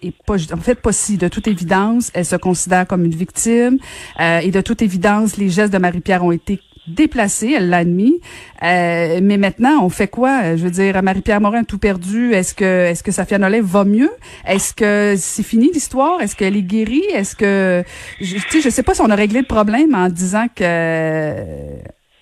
et 0.00 0.12
pas, 0.26 0.36
en 0.52 0.58
fait 0.58 0.76
pas 0.76 0.92
si, 0.92 1.16
de 1.16 1.28
toute 1.28 1.48
évidence, 1.48 2.10
elle 2.14 2.24
se 2.24 2.36
considère 2.36 2.86
comme 2.86 3.04
une 3.04 3.14
victime 3.14 3.78
euh, 4.20 4.38
et 4.38 4.50
de 4.50 4.60
toute 4.60 4.82
évidence, 4.82 5.36
les 5.36 5.48
gestes 5.48 5.72
de 5.72 5.78
Marie-Pierre 5.78 6.24
ont 6.24 6.32
été 6.32 6.60
déplacée, 6.94 7.54
elle 7.56 7.68
l'a 7.70 7.78
admis. 7.78 8.20
Euh, 8.62 9.20
mais 9.22 9.36
maintenant, 9.36 9.84
on 9.84 9.88
fait 9.88 10.08
quoi? 10.08 10.56
Je 10.56 10.64
veux 10.64 10.70
dire, 10.70 11.02
Marie-Pierre 11.02 11.40
Morin 11.40 11.64
tout 11.64 11.78
perdu. 11.78 12.32
Est-ce 12.32 12.54
que 12.54 12.86
est-ce 12.86 13.02
que 13.02 13.12
Safia 13.12 13.38
va 13.38 13.84
mieux? 13.84 14.10
Est-ce 14.46 14.74
que 14.74 15.14
c'est 15.16 15.42
fini 15.42 15.70
l'histoire? 15.72 16.20
Est-ce 16.20 16.36
qu'elle 16.36 16.56
est 16.56 16.62
guérie? 16.62 17.04
Est-ce 17.12 17.36
que 17.36 17.84
je, 18.20 18.36
je 18.38 18.68
sais 18.68 18.82
pas 18.82 18.94
si 18.94 19.00
on 19.00 19.10
a 19.10 19.14
réglé 19.14 19.40
le 19.40 19.46
problème 19.46 19.94
en 19.94 20.08
disant 20.08 20.46
que 20.54 21.34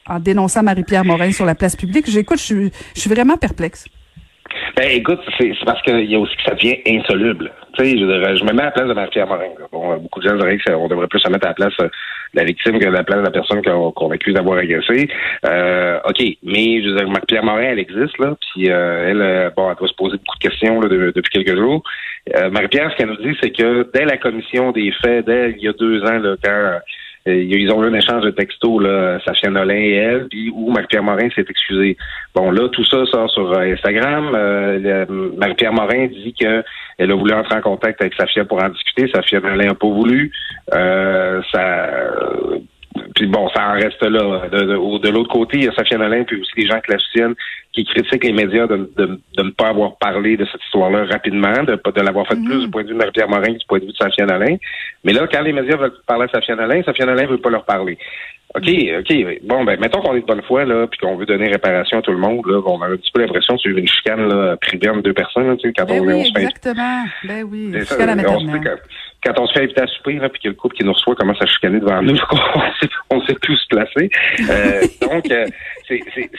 en 0.08 0.20
dénonçant 0.20 0.62
Marie-Pierre 0.62 1.04
Morin 1.04 1.32
sur 1.32 1.44
la 1.44 1.54
place 1.54 1.76
publique. 1.76 2.08
J'écoute, 2.08 2.40
je, 2.40 2.68
je 2.94 3.00
suis 3.00 3.10
vraiment 3.10 3.36
perplexe. 3.36 3.84
Ben, 4.76 4.88
écoute, 4.90 5.20
c'est 5.38 5.52
parce 5.64 5.80
qu'il 5.82 6.10
y 6.10 6.14
a 6.14 6.18
aussi 6.18 6.36
que 6.36 6.42
ça 6.42 6.54
devient 6.54 6.78
insoluble. 6.86 7.52
Tu 7.76 7.84
sais, 7.84 7.90
je, 7.92 8.36
je, 8.36 8.44
me 8.44 8.52
mets 8.52 8.62
à 8.62 8.66
la 8.66 8.70
place 8.70 8.88
de 8.88 8.92
Marie-Pierre 8.92 9.26
Morin. 9.26 9.48
Bon, 9.72 9.96
beaucoup 9.96 10.20
de 10.20 10.28
gens 10.28 10.36
diraient 10.36 10.58
qu'on 10.66 10.88
devrait 10.88 11.08
plus 11.08 11.20
se 11.20 11.30
mettre 11.30 11.46
à 11.46 11.50
la 11.50 11.54
place 11.54 11.76
de 11.78 11.90
la 12.34 12.44
victime 12.44 12.78
que 12.78 12.86
à 12.86 12.90
la 12.90 13.04
place 13.04 13.20
de 13.20 13.24
la 13.24 13.30
personne 13.30 13.62
qu'on 13.62 14.10
accuse 14.10 14.34
d'avoir 14.34 14.58
agressé. 14.58 15.08
Euh, 15.44 15.98
OK, 16.08 16.22
mais 16.42 16.82
je 16.82 16.88
veux 16.88 16.96
dire, 16.96 17.08
Marie-Pierre 17.08 17.44
Morin, 17.44 17.62
elle 17.62 17.78
existe, 17.78 18.18
là, 18.18 18.36
puis 18.40 18.70
euh, 18.70 19.10
elle, 19.10 19.22
euh, 19.22 19.50
bon, 19.56 19.70
elle 19.70 19.76
doit 19.76 19.88
se 19.88 19.94
poser 19.94 20.16
beaucoup 20.18 20.38
de 20.38 20.48
questions 20.48 20.80
là, 20.80 20.88
depuis 20.88 21.30
quelques 21.30 21.56
jours. 21.56 21.82
Euh, 22.34 22.50
Marie-Pierre, 22.50 22.90
ce 22.92 22.96
qu'elle 22.96 23.08
nous 23.08 23.16
dit, 23.16 23.36
c'est 23.42 23.50
que 23.50 23.88
dès 23.94 24.04
la 24.04 24.16
commission 24.16 24.72
des 24.72 24.92
faits, 25.02 25.26
dès 25.26 25.52
il 25.52 25.62
y 25.62 25.68
a 25.68 25.72
deux 25.72 26.02
ans, 26.02 26.18
là, 26.18 26.36
quand 26.42 26.50
euh, 26.50 26.78
ils 27.26 27.70
ont 27.72 27.82
eu 27.82 27.88
un 27.88 27.94
échange 27.94 28.22
de 28.24 28.30
textos, 28.30 28.82
là, 28.82 29.18
Sachia 29.24 29.50
Nolin 29.50 29.74
et 29.74 29.94
elle, 29.94 30.28
puis 30.28 30.50
où 30.54 30.70
Marie-Pierre 30.70 31.02
Morin 31.02 31.28
s'est 31.34 31.44
excusé. 31.48 31.96
Bon, 32.34 32.50
là, 32.50 32.68
tout 32.68 32.84
ça 32.84 33.04
sort 33.06 33.30
sur 33.30 33.52
euh, 33.52 33.72
Instagram. 33.72 34.30
Euh, 34.34 35.06
Marie-Pierre 35.36 35.72
Morin 35.72 36.06
dit 36.06 36.32
qu'elle 36.32 36.64
a 36.98 37.14
voulu 37.14 37.32
entrer 37.32 37.56
en 37.56 37.62
contact 37.62 38.00
avec 38.00 38.14
Safia 38.14 38.44
pour 38.44 38.62
en 38.62 38.68
discuter. 38.68 39.10
Safia 39.12 39.40
Nolin 39.40 39.66
n'a 39.66 39.74
pas 39.74 39.88
voulu. 39.88 40.30
ça 40.70 41.88
puis 43.14 43.26
bon, 43.26 43.48
ça 43.50 43.68
en 43.68 43.72
reste 43.72 44.02
là. 44.02 44.48
De, 44.48 44.58
de, 44.58 44.98
de 44.98 45.08
l'autre 45.08 45.30
côté, 45.30 45.58
il 45.58 45.64
y 45.64 45.68
a 45.68 45.72
Safia 45.72 45.98
Nolin, 45.98 46.24
puis 46.24 46.40
aussi 46.40 46.52
des 46.56 46.66
gens 46.66 46.80
qui 46.80 46.92
la 46.92 46.98
soutiennent, 46.98 47.34
qui 47.72 47.84
critiquent 47.84 48.24
les 48.24 48.32
médias 48.32 48.66
de, 48.66 48.88
ne 49.38 49.50
pas 49.50 49.68
avoir 49.68 49.96
parlé 49.96 50.36
de 50.36 50.44
cette 50.46 50.62
histoire-là 50.64 51.04
rapidement, 51.04 51.62
de, 51.62 51.74
de 51.74 52.00
l'avoir 52.00 52.26
fait 52.26 52.36
plus 52.36 52.64
du 52.64 52.70
point 52.70 52.82
de 52.82 52.88
vue 52.88 52.94
de 52.94 52.98
Marie-Pierre 52.98 53.28
Morin 53.28 53.52
que 53.52 53.58
du 53.58 53.66
point 53.66 53.78
de 53.78 53.84
vue 53.84 53.92
de 53.92 53.96
Safia 53.96 54.26
Nolin. 54.26 54.56
Mais 55.04 55.12
là, 55.12 55.26
quand 55.30 55.42
les 55.42 55.52
médias 55.52 55.76
veulent 55.76 55.94
parler 56.06 56.24
à 56.24 56.28
Safia 56.28 56.56
Nolin, 56.56 56.82
Safia 56.82 57.06
Nolin 57.06 57.26
veut 57.26 57.38
pas 57.38 57.50
leur 57.50 57.64
parler. 57.64 57.98
OK, 58.54 58.68
OK. 59.00 59.40
Bon, 59.42 59.64
ben, 59.64 59.78
mettons 59.78 60.00
qu'on 60.00 60.14
est 60.14 60.20
de 60.20 60.26
bonne 60.26 60.42
foi, 60.42 60.64
là, 60.64 60.86
puis 60.86 60.98
qu'on 61.00 61.16
veut 61.16 61.26
donner 61.26 61.48
réparation 61.48 61.98
à 61.98 62.02
tout 62.02 62.12
le 62.12 62.18
monde, 62.18 62.46
là. 62.46 62.60
On 62.64 62.80
a 62.80 62.86
un 62.86 62.96
petit 62.96 63.10
peu 63.12 63.20
l'impression 63.20 63.54
de 63.54 63.58
suivre 63.58 63.78
une 63.78 63.88
chicane, 63.88 64.28
là, 64.28 64.56
privée 64.56 64.88
entre 64.88 65.02
deux 65.02 65.12
personnes, 65.12 65.48
là, 65.48 65.56
tu 65.56 65.68
sais, 65.68 65.74
quand 65.76 65.84
Ben 65.84 66.00
on, 66.00 66.06
oui, 66.06 66.14
on 66.14 66.24
se 66.24 66.32
fait 66.32 66.44
exactement. 66.44 67.04
Ben 67.24 67.42
oui, 67.50 67.72
quand 69.26 69.38
on 69.40 69.46
se 69.46 69.52
fait 69.54 69.64
inviter 69.64 69.80
à 69.82 69.86
souper, 69.88 70.14
là, 70.14 70.28
puis 70.28 70.40
que 70.42 70.48
le 70.48 70.54
couple 70.54 70.76
qui 70.76 70.84
nous 70.84 70.92
reçoit 70.92 71.14
commence 71.16 71.40
à 71.42 71.46
chicaner 71.46 71.80
devant 71.80 72.00
nous, 72.02 72.16
on 72.32 72.60
sait, 72.80 72.88
on 73.10 73.20
sait 73.26 73.34
plus 73.34 73.56
se 73.56 73.66
placer. 73.68 74.10
Euh, 74.48 74.82
donc, 75.02 75.30
euh, 75.30 75.46
c'est 75.88 76.00
c'est- 76.14 76.30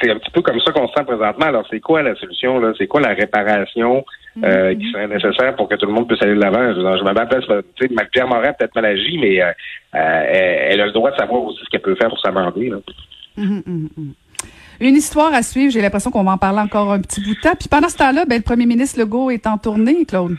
c'est 0.00 0.10
un 0.10 0.18
petit 0.18 0.30
peu 0.30 0.42
comme 0.42 0.60
ça 0.60 0.72
qu'on 0.72 0.88
se 0.88 0.92
sent 0.94 1.04
présentement. 1.04 1.46
Alors, 1.46 1.66
c'est 1.70 1.80
quoi 1.80 2.02
la 2.02 2.14
solution? 2.16 2.58
là? 2.60 2.72
C'est 2.76 2.86
quoi 2.86 3.00
la 3.00 3.14
réparation 3.14 4.04
euh, 4.44 4.74
qui 4.74 4.90
serait 4.90 5.06
nécessaire 5.08 5.56
pour 5.56 5.68
que 5.68 5.74
tout 5.76 5.86
le 5.86 5.92
monde 5.92 6.06
puisse 6.08 6.22
aller 6.22 6.34
de 6.34 6.40
l'avant? 6.40 6.72
Je, 6.74 6.80
je 6.80 7.04
me 7.04 7.14
rappelle, 7.14 7.40
tu 7.76 7.86
sais, 7.88 8.06
Pierre 8.12 8.28
Morin 8.28 8.48
a 8.48 8.52
peut-être 8.52 8.74
mal 8.74 8.84
agi, 8.86 9.18
mais 9.18 9.34
elle, 9.36 9.54
elle 9.92 10.80
a 10.80 10.86
le 10.86 10.92
droit 10.92 11.10
de 11.10 11.16
savoir 11.16 11.42
aussi 11.44 11.60
ce 11.64 11.70
qu'elle 11.70 11.80
peut 11.82 11.94
faire 11.94 12.08
pour 12.08 12.20
s'amender. 12.20 12.68
là. 12.70 12.76
Mhm, 13.36 13.62
mhm, 13.66 13.88
mhm. 13.96 14.12
Une 14.80 14.96
histoire 14.96 15.32
à 15.34 15.42
suivre. 15.42 15.70
J'ai 15.72 15.80
l'impression 15.82 16.10
qu'on 16.10 16.24
va 16.24 16.32
en 16.32 16.38
parler 16.38 16.60
encore 16.60 16.92
un 16.92 17.00
petit 17.00 17.20
bout 17.22 17.34
de 17.34 17.40
temps. 17.40 17.54
Puis 17.58 17.68
pendant 17.68 17.88
ce 17.88 17.96
temps-là, 17.98 18.24
ben, 18.26 18.36
le 18.36 18.42
premier 18.42 18.64
ministre 18.66 18.98
Legault 18.98 19.30
est 19.30 19.46
en 19.46 19.58
tournée, 19.58 20.04
Claude. 20.06 20.36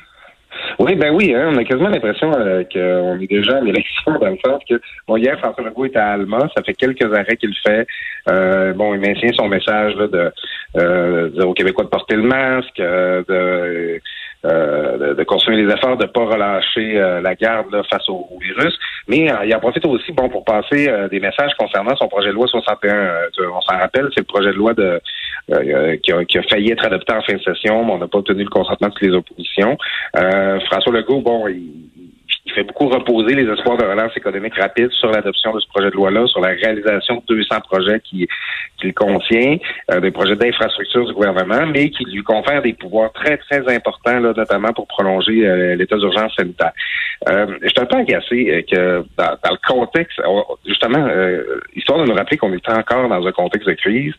Oui, 0.79 0.96
ben 0.96 1.13
oui, 1.13 1.34
hein, 1.34 1.50
on 1.53 1.58
a 1.58 1.63
quasiment 1.63 1.89
l'impression 1.89 2.31
euh, 2.38 2.63
qu'on 2.72 3.20
est 3.20 3.27
déjà 3.27 3.58
à 3.58 3.62
l'élection, 3.62 4.13
dans 4.20 4.29
le 4.29 4.38
sens 4.46 4.62
que, 4.70 4.79
bon, 5.08 5.17
hier, 5.17 5.38
François 5.39 5.63
Legault 5.63 5.86
était 5.86 6.00
à 6.00 6.12
Alma, 6.13 6.48
ça 6.55 6.63
fait 6.63 6.74
quelques 6.74 7.12
arrêts 7.13 7.38
qu'il 7.38 7.53
fait. 7.65 7.88
Euh, 8.29 8.74
bon, 8.74 8.93
il 8.93 9.00
maintient 9.00 9.31
son 9.34 9.48
message 9.48 9.96
là, 9.96 10.08
de, 10.08 10.31
euh, 10.77 11.29
aux 11.43 11.53
Québécois 11.53 11.86
de 11.86 11.89
porter 11.89 12.15
le 12.15 12.24
masque, 12.24 12.79
euh, 12.79 13.24
de, 13.27 14.00
euh, 14.46 14.98
de, 14.98 15.13
de 15.13 15.24
continuer 15.24 15.63
les 15.63 15.74
efforts 15.74 15.98
de 15.98 16.05
pas 16.05 16.25
relâcher 16.25 16.93
la 17.22 17.36
garde 17.36 17.72
là, 17.72 17.84
face 17.89 18.08
au, 18.10 18.27
au 18.31 18.39
virus. 18.39 18.77
Mais 19.08 19.27
il 19.46 19.55
en 19.55 19.60
profite 19.60 19.86
aussi, 19.86 20.12
bon, 20.12 20.29
pour 20.29 20.43
passer 20.46 20.91
des 21.10 21.20
messages 21.20 21.53
concernant 21.58 21.96
son 21.96 22.08
projet 22.08 22.29
de 22.29 22.34
loi 22.34 22.48
61. 22.48 22.93
Euh, 22.93 23.27
tu- 23.34 23.41
on 23.46 23.62
s'en 23.62 23.77
rappelle, 23.77 24.08
c'est 24.13 24.22
le 24.22 24.25
projet 24.25 24.50
de 24.51 24.55
loi 24.58 24.74
de 24.74 25.00
euh, 25.51 25.98
qui, 25.98 26.12
a, 26.12 26.25
qui 26.25 26.38
a 26.38 26.43
failli 26.43 26.72
être 26.72 26.86
adopté 26.86 27.13
en 27.13 27.22
fin 27.22 27.34
de 27.34 27.41
session, 27.41 27.84
mais 27.86 27.91
on 27.91 27.98
n'a 27.98 28.08
pas 28.08 28.20
obtenu 28.20 28.43
le 28.43 28.50
consentement 28.50 28.88
de 28.88 28.93
toutes 28.93 29.08
les 29.08 29.15
oppositions. 29.15 29.77
Euh, 30.17 30.60
François 30.62 30.93
Legault, 30.93 31.22
bon, 31.22 31.48
il, 31.48 31.91
il 32.51 32.55
fait 32.55 32.63
beaucoup 32.63 32.88
reposer 32.89 33.34
les 33.36 33.50
espoirs 33.51 33.77
de 33.77 33.86
relance 33.86 34.15
économique 34.15 34.55
rapide 34.55 34.91
sur 34.91 35.10
l'adoption 35.10 35.53
de 35.53 35.60
ce 35.62 35.67
projet 35.70 35.89
de 35.89 35.96
loi-là, 35.96 36.27
sur 36.27 36.41
la 36.41 36.50
réalisation 36.50 37.24
de 37.27 37.36
200 37.36 37.55
projets 37.70 38.00
qui 38.01 38.27
qu'il 38.79 38.93
contient, 38.96 39.58
euh, 39.91 40.00
des 40.00 40.10
projets 40.12 40.36
d'infrastructure 40.36 41.05
du 41.05 41.13
gouvernement, 41.13 41.67
mais 41.67 41.89
qui 41.91 42.03
lui 42.05 42.24
confère 42.24 42.62
des 42.63 42.74
pouvoirs 42.74 43.12
très, 43.13 43.38
très 43.38 43.60
importants, 43.74 44.20
là, 44.20 44.34
notamment 44.36 44.74
pour 44.74 44.88
prolonger 44.88 45.46
euh, 45.48 45.75
l'état 45.75 45.98
d'urgence 45.98 46.34
sanitaire. 46.36 46.72
Euh, 47.29 47.46
je 47.62 47.67
suis 47.67 47.79
un 47.79 47.86
peu 47.86 47.98
agacé 47.98 48.50
euh, 48.50 48.62
que 48.63 49.05
dans, 49.17 49.38
dans 49.43 49.51
le 49.51 49.67
contexte, 49.67 50.20
on- 50.25 50.43
justement, 50.65 51.05
euh, 51.08 51.43
histoire 51.75 52.00
de 52.00 52.05
nous 52.10 52.15
rappeler 52.15 52.38
qu'on 52.38 52.51
est 52.53 52.70
encore 52.70 53.08
dans 53.08 53.25
un 53.25 53.31
contexte 53.31 53.67
de 53.70 53.74
crise, 53.75 54.13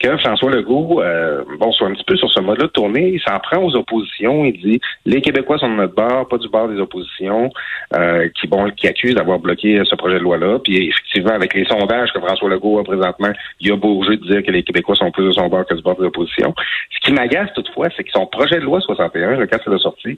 que 0.00 0.16
François 0.16 0.50
Legault, 0.50 1.02
euh, 1.02 1.44
bon, 1.58 1.70
soit 1.72 1.88
un 1.88 1.92
petit 1.92 2.04
peu 2.04 2.16
sur 2.16 2.30
ce 2.30 2.40
mode-là 2.40 2.64
de 2.68 2.70
tournée, 2.72 3.08
il 3.14 3.20
s'en 3.20 3.38
prend 3.38 3.62
aux 3.62 3.74
oppositions, 3.76 4.46
il 4.46 4.58
dit 4.62 4.80
les 5.04 5.20
Québécois 5.20 5.58
sont 5.58 5.68
de 5.68 5.74
notre 5.74 5.94
bord, 5.94 6.26
pas 6.28 6.38
du 6.38 6.48
bord 6.48 6.68
des 6.68 6.80
oppositions, 6.80 7.50
euh, 7.94 8.28
qui 8.38 8.46
bon, 8.46 8.70
qui 8.70 8.88
accusent 8.88 9.14
d'avoir 9.14 9.38
bloqué 9.38 9.80
ce 9.84 9.94
projet 9.94 10.18
de 10.18 10.22
loi-là. 10.22 10.58
Puis 10.60 10.88
effectivement, 10.88 11.32
avec 11.32 11.54
les 11.54 11.64
sondages 11.64 12.12
que 12.12 12.20
François 12.20 12.48
Legault 12.48 12.78
a 12.78 12.84
présentement, 12.84 13.32
il 13.60 13.72
a 13.72 13.76
beau 13.76 14.02
jeu 14.04 14.16
de 14.16 14.26
dire 14.26 14.42
que 14.42 14.50
les 14.50 14.62
Québécois 14.62 14.96
sont 14.96 15.10
plus 15.10 15.24
de 15.24 15.32
son 15.32 15.48
bord 15.48 15.66
que 15.66 15.74
du 15.74 15.82
bord 15.82 15.96
des 15.96 16.06
oppositions. 16.06 16.54
Ce 16.90 16.98
qui 17.00 17.12
m'agace 17.12 17.52
toutefois, 17.54 17.88
c'est 17.96 18.04
que 18.04 18.10
son 18.12 18.26
projet 18.26 18.56
de 18.56 18.64
loi 18.64 18.80
61, 18.80 19.36
le 19.36 19.46
cas 19.46 19.58
de 19.66 19.78
sortie, 19.78 20.16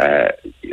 euh, 0.00 0.28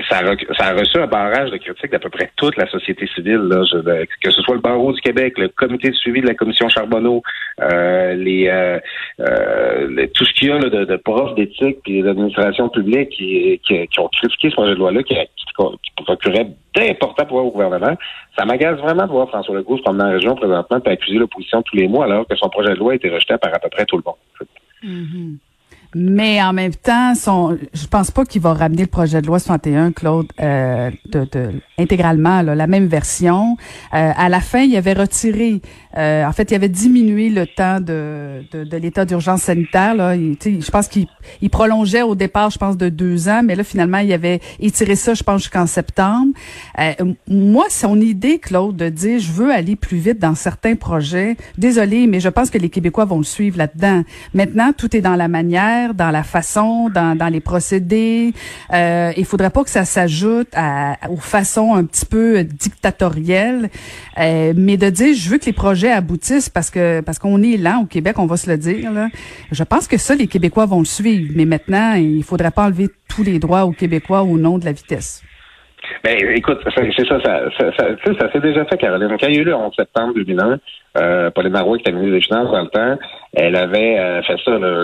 ça, 0.09 0.19
a, 0.19 0.73
reçu 0.73 0.97
un 0.97 1.07
barrage 1.07 1.51
de 1.51 1.57
critiques 1.57 1.91
d'à 1.91 1.99
peu 1.99 2.09
près 2.09 2.29
toute 2.35 2.55
la 2.57 2.67
société 2.67 3.07
civile, 3.07 3.41
là, 3.49 3.63
de- 3.73 4.07
que 4.21 4.31
ce 4.31 4.41
soit 4.41 4.55
le 4.55 4.61
barreau 4.61 4.93
du 4.93 5.01
Québec, 5.01 5.37
le 5.37 5.49
comité 5.49 5.89
de 5.89 5.95
suivi 5.95 6.21
de 6.21 6.27
la 6.27 6.33
commission 6.33 6.69
Charbonneau, 6.69 7.21
euh, 7.61 8.13
les, 8.15 8.47
euh, 8.47 8.79
euh, 9.21 10.07
tout 10.13 10.25
ce 10.25 10.33
qu'il 10.33 10.49
y 10.49 10.51
a 10.51 10.59
là, 10.59 10.69
de, 10.69 10.85
de 10.85 10.95
profs 10.97 11.35
d'éthique 11.35 11.79
et 11.87 12.01
d'administration 12.01 12.69
publique 12.69 13.09
qui, 13.09 13.59
qui, 13.65 13.87
qui 13.87 13.99
ont 13.99 14.09
critiqué 14.09 14.49
ce 14.49 14.55
projet 14.55 14.73
de 14.73 14.79
loi-là, 14.79 15.03
qui, 15.03 15.15
qui 15.15 15.91
procurait 16.05 16.47
d'importants 16.75 17.25
pouvoirs 17.25 17.45
au 17.45 17.51
gouvernement. 17.51 17.95
Ça 18.37 18.45
m'agace 18.45 18.79
vraiment 18.79 19.05
de 19.05 19.11
voir 19.11 19.27
François 19.29 19.55
Legault 19.55 19.77
se 19.77 19.83
promener 19.83 20.05
la 20.05 20.11
région 20.11 20.35
présentement 20.35 20.79
et 20.85 20.89
accuser 20.89 21.17
l'opposition 21.17 21.61
tous 21.63 21.75
les 21.75 21.87
mois 21.87 22.05
alors 22.05 22.27
que 22.27 22.35
son 22.35 22.49
projet 22.49 22.73
de 22.73 22.79
loi 22.79 22.93
a 22.93 22.95
été 22.95 23.09
rejeté 23.09 23.37
par 23.37 23.53
à 23.53 23.59
peu 23.59 23.69
près 23.69 23.85
tout 23.85 23.97
le 23.97 24.03
monde. 24.05 24.15
Mhm. 24.83 25.37
Mais 25.97 26.43
en 26.43 26.51
même 26.51 26.75
temps, 26.75 27.15
son, 27.15 27.57
je 27.73 27.87
pense 27.87 28.11
pas 28.11 28.25
qu'il 28.25 28.41
va 28.41 28.53
ramener 28.53 28.81
le 28.81 28.87
projet 28.89 29.21
de 29.21 29.27
loi 29.27 29.39
61, 29.39 29.93
Claude, 29.93 30.27
euh, 30.41 30.91
de, 31.09 31.25
de- 31.31 31.51
intégralement 31.79 32.41
là, 32.41 32.53
la 32.53 32.67
même 32.67 32.87
version. 32.87 33.55
Euh, 33.93 34.11
à 34.13 34.27
la 34.27 34.41
fin, 34.41 34.59
il 34.63 34.75
avait 34.75 34.91
retiré, 34.91 35.61
euh, 35.97 36.25
en 36.25 36.33
fait, 36.33 36.51
il 36.51 36.55
avait 36.55 36.67
diminué 36.67 37.29
le 37.29 37.47
temps 37.47 37.79
de, 37.79 38.43
de, 38.51 38.65
de 38.65 38.77
l'état 38.77 39.05
d'urgence 39.05 39.43
sanitaire. 39.43 39.95
Là. 39.95 40.17
Il, 40.17 40.35
je 40.43 40.69
pense 40.69 40.89
qu'il 40.89 41.07
il 41.41 41.49
prolongeait 41.49 42.01
au 42.01 42.13
départ, 42.13 42.49
je 42.49 42.57
pense, 42.57 42.75
de 42.75 42.89
deux 42.89 43.29
ans, 43.29 43.41
mais 43.41 43.55
là, 43.55 43.63
finalement, 43.63 43.99
il 43.99 44.11
avait 44.11 44.41
étiré 44.59 44.97
ça, 44.97 45.13
je 45.13 45.23
pense, 45.23 45.43
jusqu'en 45.43 45.65
septembre. 45.65 46.33
Euh, 46.77 46.91
moi, 47.29 47.67
son 47.69 48.01
idée, 48.01 48.39
Claude, 48.39 48.75
de 48.75 48.89
dire 48.89 49.19
je 49.19 49.31
veux 49.31 49.49
aller 49.53 49.77
plus 49.77 49.97
vite 49.97 50.19
dans 50.19 50.35
certains 50.35 50.75
projets, 50.75 51.37
désolé, 51.57 52.05
mais 52.07 52.19
je 52.19 52.27
pense 52.27 52.49
que 52.49 52.57
les 52.57 52.69
Québécois 52.69 53.05
vont 53.05 53.19
le 53.19 53.23
suivre 53.23 53.57
là-dedans. 53.57 54.03
Maintenant, 54.33 54.71
tout 54.77 54.93
est 54.97 55.01
dans 55.01 55.15
la 55.15 55.29
manière, 55.29 55.84
dans 55.93 56.11
la 56.11 56.23
façon, 56.23 56.89
dans, 56.89 57.31
les 57.31 57.39
procédés. 57.39 58.33
Euh, 58.73 59.11
il 59.17 59.25
faudrait 59.25 59.49
pas 59.49 59.63
que 59.63 59.69
ça 59.69 59.85
s'ajoute 59.85 60.49
aux 61.09 61.17
façons 61.17 61.75
un 61.75 61.85
petit 61.85 62.05
peu 62.05 62.43
dictatorielles, 62.43 63.69
euh, 64.19 64.53
mais 64.55 64.77
de 64.77 64.89
dire 64.89 65.15
je 65.15 65.29
veux 65.29 65.37
que 65.37 65.45
les 65.45 65.53
projets 65.53 65.91
aboutissent 65.91 66.49
parce 66.49 66.69
que 66.69 67.01
parce 67.01 67.19
qu'on 67.19 67.41
est 67.41 67.57
lent 67.57 67.81
au 67.83 67.85
Québec, 67.85 68.19
on 68.19 68.25
va 68.25 68.37
se 68.37 68.49
le 68.49 68.57
dire. 68.57 68.91
Je 69.51 69.63
pense 69.63 69.87
que 69.87 69.97
ça, 69.97 70.15
les 70.15 70.27
Québécois 70.27 70.65
vont 70.65 70.79
le 70.79 70.85
suivre, 70.85 71.33
mais 71.35 71.45
maintenant, 71.45 71.93
il 71.93 72.23
faudrait 72.23 72.51
pas 72.51 72.65
enlever 72.65 72.87
tous 73.07 73.23
les 73.23 73.39
droits 73.39 73.65
aux 73.65 73.71
Québécois 73.71 74.23
au 74.23 74.37
nom 74.37 74.57
de 74.57 74.65
la 74.65 74.71
vitesse. 74.71 75.23
Ben, 76.03 76.17
écoute, 76.35 76.59
c'est 76.75 77.07
ça, 77.07 77.19
ça, 77.21 77.49
ça, 77.59 77.71
ça, 78.19 78.31
s'est 78.31 78.39
déjà 78.39 78.65
fait, 78.65 78.77
Caroline. 78.77 79.15
Quand 79.19 79.27
il 79.27 79.35
y 79.35 79.37
a 79.37 79.41
eu 79.41 79.45
le 79.45 79.55
11 79.55 79.73
septembre 79.75 80.13
2001, 80.15 80.59
euh, 80.97 81.29
Pauline 81.31 81.51
Marois, 81.51 81.77
qui 81.77 81.81
était 81.81 81.91
ministre 81.91 82.15
des 82.15 82.21
Finances 82.21 82.51
dans 82.51 82.61
le 82.61 82.69
temps, 82.69 83.03
elle 83.33 83.55
avait 83.55 83.99
euh, 83.99 84.21
fait 84.23 84.37
ça, 84.43 84.57
là, 84.57 84.83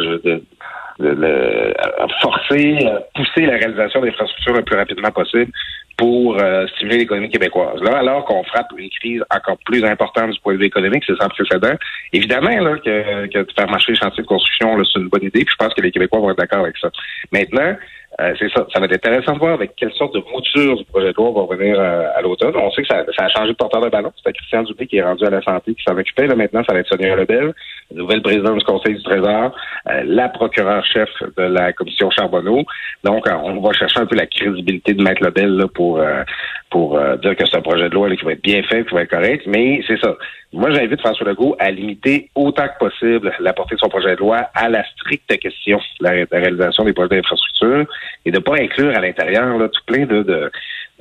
forcer, 2.21 2.77
pousser 3.15 3.45
la 3.45 3.57
réalisation 3.57 4.01
d'infrastructures 4.01 4.53
le 4.53 4.63
plus 4.63 4.75
rapidement 4.75 5.11
possible 5.11 5.51
pour 5.97 6.41
euh, 6.41 6.65
stimuler 6.75 6.97
l'économie 6.99 7.29
québécoise. 7.29 7.79
Là, 7.81 7.99
alors 7.99 8.25
qu'on 8.25 8.43
frappe 8.43 8.67
une 8.77 8.89
crise 8.89 9.23
encore 9.29 9.57
plus 9.65 9.83
importante 9.85 10.31
du 10.31 10.39
point 10.39 10.53
de 10.53 10.59
vue 10.59 10.65
économique, 10.65 11.03
c'est 11.05 11.15
sans 11.15 11.29
précédent. 11.29 11.73
Évidemment 12.11 12.49
là, 12.49 12.75
que, 12.77 13.27
que 13.27 13.39
de 13.39 13.51
faire 13.55 13.69
marcher 13.69 13.91
les 13.91 13.97
chantiers 13.99 14.23
de 14.23 14.27
construction, 14.27 14.77
c'est 14.83 14.99
une 14.99 15.09
bonne 15.09 15.23
idée, 15.23 15.45
puis 15.45 15.51
je 15.51 15.63
pense 15.63 15.73
que 15.73 15.81
les 15.81 15.91
Québécois 15.91 16.19
vont 16.19 16.31
être 16.31 16.37
d'accord 16.37 16.61
avec 16.61 16.77
ça. 16.77 16.89
Maintenant, 17.31 17.75
euh, 18.19 18.33
c'est 18.37 18.49
ça. 18.51 18.65
Ça 18.73 18.79
va 18.79 18.85
être 18.87 18.93
intéressant 18.93 19.33
de 19.33 19.39
voir 19.39 19.53
avec 19.53 19.75
quelle 19.77 19.93
sorte 19.93 20.13
de 20.13 20.21
mouture 20.33 20.75
du 20.75 20.83
projet 20.85 21.07
de 21.07 21.13
loi 21.13 21.31
va 21.31 21.41
revenir 21.41 21.79
euh, 21.79 22.09
à 22.13 22.21
l'automne. 22.21 22.53
On 22.55 22.69
sait 22.71 22.81
que 22.81 22.87
ça, 22.89 23.05
ça 23.17 23.25
a 23.25 23.29
changé 23.29 23.53
de 23.53 23.57
porteur 23.57 23.81
de 23.81 23.89
ballon. 23.89 24.11
C'était 24.17 24.33
Christian 24.33 24.63
Dubé 24.63 24.85
qui 24.85 24.97
est 24.97 25.03
rendu 25.03 25.23
à 25.25 25.29
la 25.29 25.41
santé, 25.41 25.73
qui 25.73 25.83
s'en 25.83 25.97
occupait. 25.97 26.27
Là, 26.27 26.35
maintenant, 26.35 26.61
ça 26.67 26.73
va 26.73 26.79
être 26.79 26.89
Sonia 26.89 27.15
Lebel, 27.15 27.53
nouvelle 27.93 28.21
présidente 28.21 28.57
du 28.57 28.65
Conseil 28.65 28.95
du 28.95 29.03
Trésor, 29.03 29.55
euh, 29.89 30.03
la 30.05 30.27
procureure-chef 30.27 31.09
de 31.37 31.43
la 31.43 31.71
commission 31.71 32.11
Charbonneau. 32.11 32.65
Donc, 33.05 33.27
euh, 33.27 33.33
on 33.43 33.61
va 33.61 33.71
chercher 33.71 34.01
un 34.01 34.05
peu 34.05 34.17
la 34.17 34.27
crédibilité 34.27 34.93
de 34.93 35.01
Maître 35.01 35.23
Lebel 35.23 35.55
là, 35.55 35.67
pour 35.73 35.99
euh, 35.99 36.23
pour 36.69 36.97
dire 37.21 37.35
que 37.35 37.45
c'est 37.45 37.57
un 37.57 37.61
projet 37.61 37.89
de 37.89 37.93
loi 37.93 38.07
là, 38.07 38.15
qui 38.15 38.23
va 38.23 38.31
être 38.31 38.41
bien 38.41 38.63
fait, 38.63 38.85
qui 38.85 38.93
va 38.93 39.01
être 39.01 39.09
correct. 39.09 39.43
Mais 39.45 39.81
c'est 39.87 39.99
ça. 39.99 40.15
Moi, 40.53 40.69
j'invite 40.73 40.99
François 40.99 41.25
Legault 41.27 41.55
à 41.59 41.71
limiter 41.71 42.29
autant 42.35 42.67
que 42.67 42.77
possible 42.85 43.31
la 43.39 43.53
portée 43.53 43.75
de 43.75 43.79
son 43.79 43.87
projet 43.87 44.15
de 44.15 44.19
loi 44.19 44.49
à 44.53 44.67
la 44.67 44.83
stricte 44.91 45.37
question 45.39 45.77
de 45.99 46.03
la, 46.03 46.09
ré- 46.11 46.27
la 46.29 46.39
réalisation 46.39 46.83
des 46.83 46.91
projets 46.91 47.15
d'infrastructure 47.15 47.85
et 48.25 48.31
de 48.31 48.39
pas 48.39 48.55
inclure 48.55 48.95
à 48.95 48.99
l'intérieur 48.99 49.57
tout 49.71 49.81
plein 49.85 50.05
de, 50.05 50.51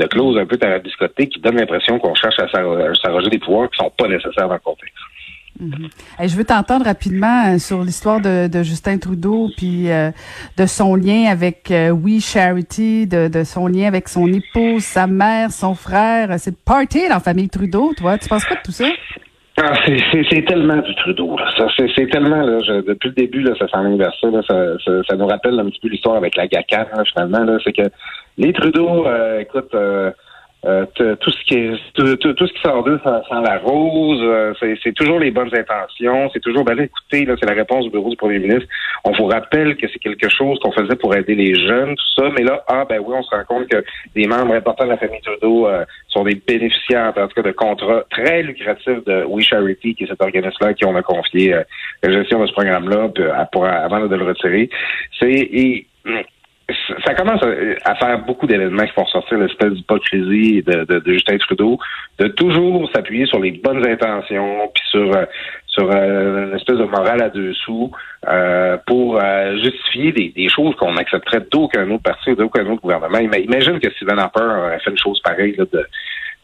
clauses 0.08 0.38
un 0.38 0.46
peu 0.46 0.56
tarabiscotées 0.56 1.28
qui 1.28 1.40
donnent 1.40 1.56
l'impression 1.56 1.98
qu'on 1.98 2.14
cherche 2.14 2.38
à 2.38 2.48
s'arro- 2.48 2.76
à 2.76 2.94
s'arroger 2.94 3.28
des 3.28 3.38
pouvoirs 3.40 3.68
qui 3.70 3.78
sont 3.82 3.90
pas 3.90 4.06
nécessaires 4.06 4.46
dans 4.46 4.54
le 4.54 4.60
contexte. 4.60 4.94
Hey, 6.18 6.28
je 6.28 6.36
veux 6.36 6.44
t'entendre 6.44 6.86
rapidement 6.86 7.48
euh, 7.52 7.58
sur 7.58 7.82
l'histoire 7.82 8.20
de, 8.20 8.62
Justin 8.62 8.96
Trudeau, 8.98 9.50
puis 9.56 9.90
euh, 9.90 10.10
de 10.56 10.64
son 10.64 10.94
lien 10.94 11.26
avec 11.30 11.70
euh, 11.70 11.90
We 11.90 12.24
Charity, 12.24 13.06
de, 13.06 13.28
de 13.28 13.44
son 13.44 13.66
lien 13.66 13.88
avec 13.88 14.08
son 14.08 14.32
épouse, 14.32 14.84
sa 14.84 15.06
mère, 15.06 15.50
son 15.50 15.74
frère. 15.74 16.30
C'est 16.38 16.56
party 16.64 17.08
dans 17.08 17.14
la 17.14 17.20
famille 17.20 17.48
Trudeau, 17.50 17.92
toi. 17.94 18.16
Tu 18.16 18.28
penses 18.28 18.44
quoi 18.44 18.56
de 18.56 18.62
tout 18.62 18.72
ça? 18.72 18.86
Ah, 19.56 19.72
c'est- 19.84 20.44
tellement 20.44 20.76
du 20.78 20.94
Trudeau. 20.94 21.36
Ça, 21.56 21.66
c'est, 21.76 22.08
tellement, 22.08 22.40
là, 22.40 22.60
je- 22.60 22.80
depuis 22.86 23.08
le 23.08 23.14
début, 23.14 23.42
là, 23.42 23.52
ça 23.58 23.68
s'enligne 23.68 23.98
vers 23.98 24.14
ça, 24.20 24.28
là, 24.30 24.40
ça, 24.48 24.78
ça. 24.84 25.02
ça 25.08 25.16
nous 25.16 25.26
rappelle 25.26 25.58
un 25.58 25.66
petit 25.66 25.80
peu 25.80 25.88
l'histoire 25.88 26.16
avec 26.16 26.36
la 26.36 26.46
GACA, 26.46 26.86
finalement. 27.12 27.58
C'est 27.64 27.72
que 27.72 27.90
les 28.38 28.52
Trudeau, 28.52 29.06
euh, 29.06 29.40
écoute, 29.40 29.74
euh, 29.74 30.10
euh, 30.66 30.84
tout 30.94 31.30
ce 31.30 31.44
qui 31.44 31.54
est 31.54 31.72
tout, 31.94 32.16
tout, 32.16 32.46
ce 32.46 32.52
qui 32.52 32.60
sort 32.60 32.84
d'eux 32.84 33.00
sans, 33.02 33.40
la 33.40 33.58
rose, 33.58 34.20
euh, 34.22 34.52
c'est 34.82 34.92
toujours 34.92 35.18
les 35.18 35.30
bonnes 35.30 35.54
intentions, 35.54 36.28
c'est 36.34 36.40
toujours 36.40 36.64
ben 36.64 36.74
là, 36.74 36.82
écoutez, 36.82 37.24
là, 37.24 37.34
c'est 37.40 37.48
la 37.48 37.54
réponse 37.54 37.84
du 37.84 37.90
bureau 37.90 38.10
du 38.10 38.16
premier 38.16 38.38
ministre. 38.38 38.68
On 39.04 39.12
vous 39.12 39.24
rappelle 39.24 39.74
que 39.76 39.88
c'est 39.88 39.98
quelque 39.98 40.28
chose 40.28 40.58
qu'on 40.58 40.72
faisait 40.72 40.96
pour 40.96 41.14
aider 41.16 41.34
les 41.34 41.54
jeunes, 41.54 41.94
tout 41.96 42.22
ça, 42.22 42.28
mais 42.36 42.44
là, 42.44 42.62
ah 42.68 42.84
ben 42.86 43.00
oui, 43.02 43.14
on 43.16 43.22
se 43.22 43.30
rend 43.30 43.44
compte 43.44 43.68
que 43.68 43.82
des 44.14 44.26
membres 44.26 44.54
importants 44.54 44.84
de 44.84 44.90
la 44.90 44.98
famille 44.98 45.22
Trudeau 45.22 45.66
euh, 45.66 45.84
sont 46.08 46.24
des 46.24 46.34
bénéficiaires, 46.34 47.14
en 47.16 47.26
tout 47.26 47.34
cas, 47.34 47.42
de 47.42 47.52
contrats 47.52 48.04
très 48.10 48.42
lucratifs 48.42 49.02
de 49.06 49.24
We 49.24 49.46
Charity, 49.46 49.94
qui 49.94 50.04
est 50.04 50.08
cet 50.08 50.20
organisme-là 50.20 50.74
qui 50.74 50.84
on 50.84 50.94
a 50.94 51.02
confié 51.02 51.56
la 52.02 52.12
gestion 52.12 52.38
de 52.40 52.46
ce 52.46 52.52
programme-là 52.52 53.08
pour, 53.50 53.64
avant 53.64 54.06
de 54.06 54.14
le 54.14 54.24
retirer. 54.24 54.68
C'est 55.18 55.48
ça 57.04 57.14
commence 57.14 57.40
à, 57.84 57.94
faire 57.94 58.18
beaucoup 58.24 58.46
d'événements 58.46 58.84
qui 58.84 58.92
font 58.92 59.06
sortir 59.06 59.38
l'espèce 59.38 59.72
d'hypocrisie 59.72 60.62
de, 60.62 60.84
de, 60.84 61.12
Justin 61.12 61.38
Trudeau, 61.38 61.78
de 62.18 62.28
toujours 62.28 62.90
s'appuyer 62.94 63.26
sur 63.26 63.40
les 63.40 63.52
bonnes 63.52 63.86
intentions, 63.86 64.70
puis 64.74 64.84
sur 64.90 65.16
euh, 65.16 65.24
sur 65.66 65.88
euh, 65.90 66.48
une 66.48 66.56
espèce 66.56 66.78
de 66.78 66.84
morale 66.84 67.22
à 67.22 67.28
deux 67.28 67.54
sous 67.54 67.92
euh, 68.28 68.76
pour 68.86 69.20
justifier 69.62 70.12
des, 70.12 70.48
choses 70.48 70.74
qu'on 70.76 70.96
accepterait 70.96 71.46
d'aucun 71.50 71.88
autre 71.90 72.02
parti 72.02 72.30
ou 72.30 72.34
d'aucun 72.34 72.66
autre 72.66 72.82
gouvernement. 72.82 73.18
Imagine 73.18 73.78
que 73.78 73.90
Stephen 73.92 74.18
Harper 74.18 74.42
aurait 74.42 74.80
fait 74.80 74.90
une 74.90 74.98
chose 74.98 75.20
pareille 75.22 75.56
de, 75.56 75.68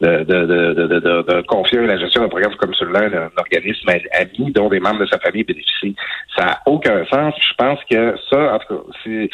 de, 0.01 0.23
de, 0.23 0.45
de, 0.45 1.23
de, 1.23 1.41
confier 1.41 1.85
la 1.85 1.97
gestion 1.97 2.21
d'un 2.21 2.29
programme 2.29 2.55
comme 2.55 2.73
celui-là 2.73 2.99
à 2.99 3.25
un 3.25 3.31
organisme 3.37 3.89
ami 4.13 4.51
dont 4.51 4.69
des 4.69 4.79
membres 4.79 4.99
de 4.99 5.07
sa 5.07 5.19
famille 5.19 5.43
bénéficient. 5.43 5.95
Ça 6.37 6.45
n'a 6.45 6.59
aucun 6.65 7.05
sens. 7.05 7.33
Je 7.39 7.53
pense 7.57 7.79
que 7.89 8.15
ça, 8.29 8.53
en 8.53 8.59
tout 8.59 8.75
cas, 8.75 8.81
c'est 9.03 9.29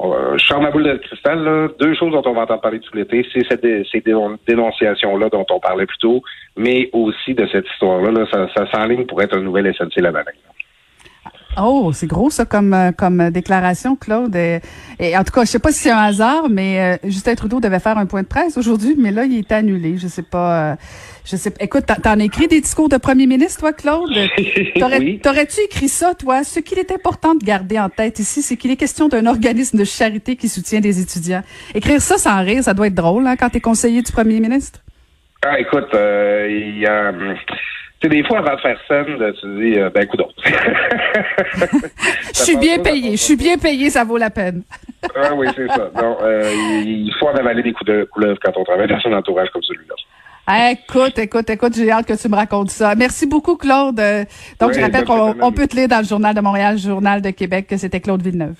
euh, 0.00 0.36
je 0.36 0.54
ma 0.54 0.70
boule 0.70 0.84
de 0.84 0.96
cristal, 0.96 1.42
là. 1.42 1.68
deux 1.80 1.94
choses 1.94 2.12
dont 2.12 2.22
on 2.24 2.34
va 2.34 2.42
entendre 2.42 2.60
parler 2.60 2.80
tout 2.80 2.94
l'été, 2.96 3.26
c'est 3.32 3.44
cette, 3.48 3.66
ces 3.90 4.02
dénonciations-là 4.46 5.28
dont 5.28 5.46
on 5.50 5.60
parlait 5.60 5.86
plus 5.86 5.98
tôt, 5.98 6.22
mais 6.56 6.88
aussi 6.92 7.34
de 7.34 7.46
cette 7.46 7.66
histoire-là. 7.66 8.12
Là, 8.12 8.26
ça, 8.30 8.48
ça 8.56 8.70
s'enligne 8.70 9.06
pour 9.06 9.20
être 9.22 9.36
un 9.36 9.40
nouvel 9.40 9.74
SNC 9.74 10.00
Lavalin. 10.00 10.32
Oh, 11.60 11.92
c'est 11.92 12.06
gros 12.06 12.30
ça 12.30 12.44
comme 12.44 12.72
euh, 12.72 12.92
comme 12.92 13.30
déclaration, 13.30 13.96
Claude. 13.96 14.34
Et, 14.36 14.60
en 15.16 15.24
tout 15.24 15.32
cas, 15.32 15.44
je 15.44 15.50
sais 15.50 15.58
pas 15.58 15.72
si 15.72 15.80
c'est 15.80 15.90
un 15.90 15.98
hasard, 15.98 16.48
mais 16.48 16.98
euh, 17.04 17.08
Justin 17.08 17.34
Trudeau 17.34 17.60
devait 17.60 17.80
faire 17.80 17.98
un 17.98 18.06
point 18.06 18.22
de 18.22 18.28
presse 18.28 18.56
aujourd'hui, 18.56 18.94
mais 18.98 19.10
là, 19.10 19.24
il 19.24 19.38
est 19.38 19.52
annulé. 19.52 19.96
Je 19.98 20.06
sais 20.08 20.22
pas. 20.22 20.72
Euh, 20.72 20.76
je 21.24 21.36
sais. 21.36 21.52
Écoute, 21.60 21.84
t'en 21.86 22.20
as 22.20 22.24
écrit 22.24 22.48
des 22.48 22.60
discours 22.60 22.88
de 22.88 22.96
premier 22.96 23.26
ministre, 23.26 23.60
toi, 23.60 23.72
Claude? 23.72 24.10
T'aurais-tu 24.78 25.60
écrit 25.62 25.88
ça, 25.88 26.14
toi? 26.14 26.44
Ce 26.44 26.60
qu'il 26.60 26.78
est 26.78 26.92
important 26.92 27.34
de 27.34 27.44
garder 27.44 27.78
en 27.78 27.88
tête 27.88 28.18
ici, 28.18 28.42
c'est 28.42 28.56
qu'il 28.56 28.70
est 28.70 28.76
question 28.76 29.08
d'un 29.08 29.26
organisme 29.26 29.78
de 29.78 29.84
charité 29.84 30.36
qui 30.36 30.48
soutient 30.48 30.80
des 30.80 31.00
étudiants. 31.00 31.42
Écrire 31.74 32.00
ça 32.00 32.18
sans 32.18 32.42
rire, 32.44 32.62
ça 32.62 32.74
doit 32.74 32.86
être 32.86 32.94
drôle, 32.94 33.26
hein, 33.26 33.36
quand 33.36 33.50
t'es 33.50 33.60
conseiller 33.60 34.02
du 34.02 34.12
premier 34.12 34.40
ministre? 34.40 34.80
Ah, 35.44 35.58
écoute, 35.58 35.88
il 35.92 36.78
y 36.78 36.86
a 36.86 37.12
sais, 38.02 38.08
des 38.08 38.24
fois, 38.24 38.38
avant 38.38 38.54
de 38.54 38.60
faire 38.60 38.78
scène, 38.86 39.16
tu 39.40 39.46
dis, 39.56 39.78
euh, 39.78 39.90
ben, 39.90 40.06
coup 40.06 40.16
d'autre. 40.16 40.34
Je 42.34 42.42
suis 42.42 42.56
bien 42.56 42.78
payé. 42.78 43.12
Je 43.12 43.22
suis 43.22 43.36
bien 43.36 43.58
payé, 43.58 43.90
ça 43.90 44.04
vaut 44.04 44.18
la 44.18 44.30
peine. 44.30 44.62
ah 45.14 45.34
oui, 45.34 45.46
c'est 45.56 45.68
ça. 45.68 45.90
Donc, 45.94 46.18
euh, 46.22 46.50
il 46.84 47.12
faut 47.18 47.28
en 47.28 47.34
avaler 47.34 47.62
des 47.62 47.72
coups 47.72 47.90
de 47.90 48.04
couleuvre 48.04 48.38
quand 48.42 48.52
on 48.56 48.64
travaille 48.64 48.88
dans 48.88 49.00
un 49.04 49.12
entourage 49.14 49.50
comme 49.50 49.62
celui-là. 49.62 49.94
Écoute, 50.70 51.18
écoute, 51.18 51.50
écoute, 51.50 51.74
j'ai 51.76 51.90
hâte 51.90 52.06
que 52.06 52.14
tu 52.14 52.28
me 52.28 52.34
racontes 52.34 52.70
ça. 52.70 52.94
Merci 52.94 53.26
beaucoup, 53.26 53.56
Claude. 53.56 54.00
Donc, 54.58 54.72
je 54.72 54.80
rappelle 54.80 55.04
qu'on 55.04 55.52
peut 55.52 55.66
te 55.66 55.76
lire 55.76 55.88
dans 55.88 55.98
le 55.98 56.06
Journal 56.06 56.34
de 56.34 56.40
Montréal, 56.40 56.76
le 56.76 56.80
Journal 56.80 57.20
de 57.20 57.30
Québec, 57.30 57.66
que 57.66 57.76
c'était 57.76 58.00
Claude 58.00 58.22
Villeneuve. 58.22 58.56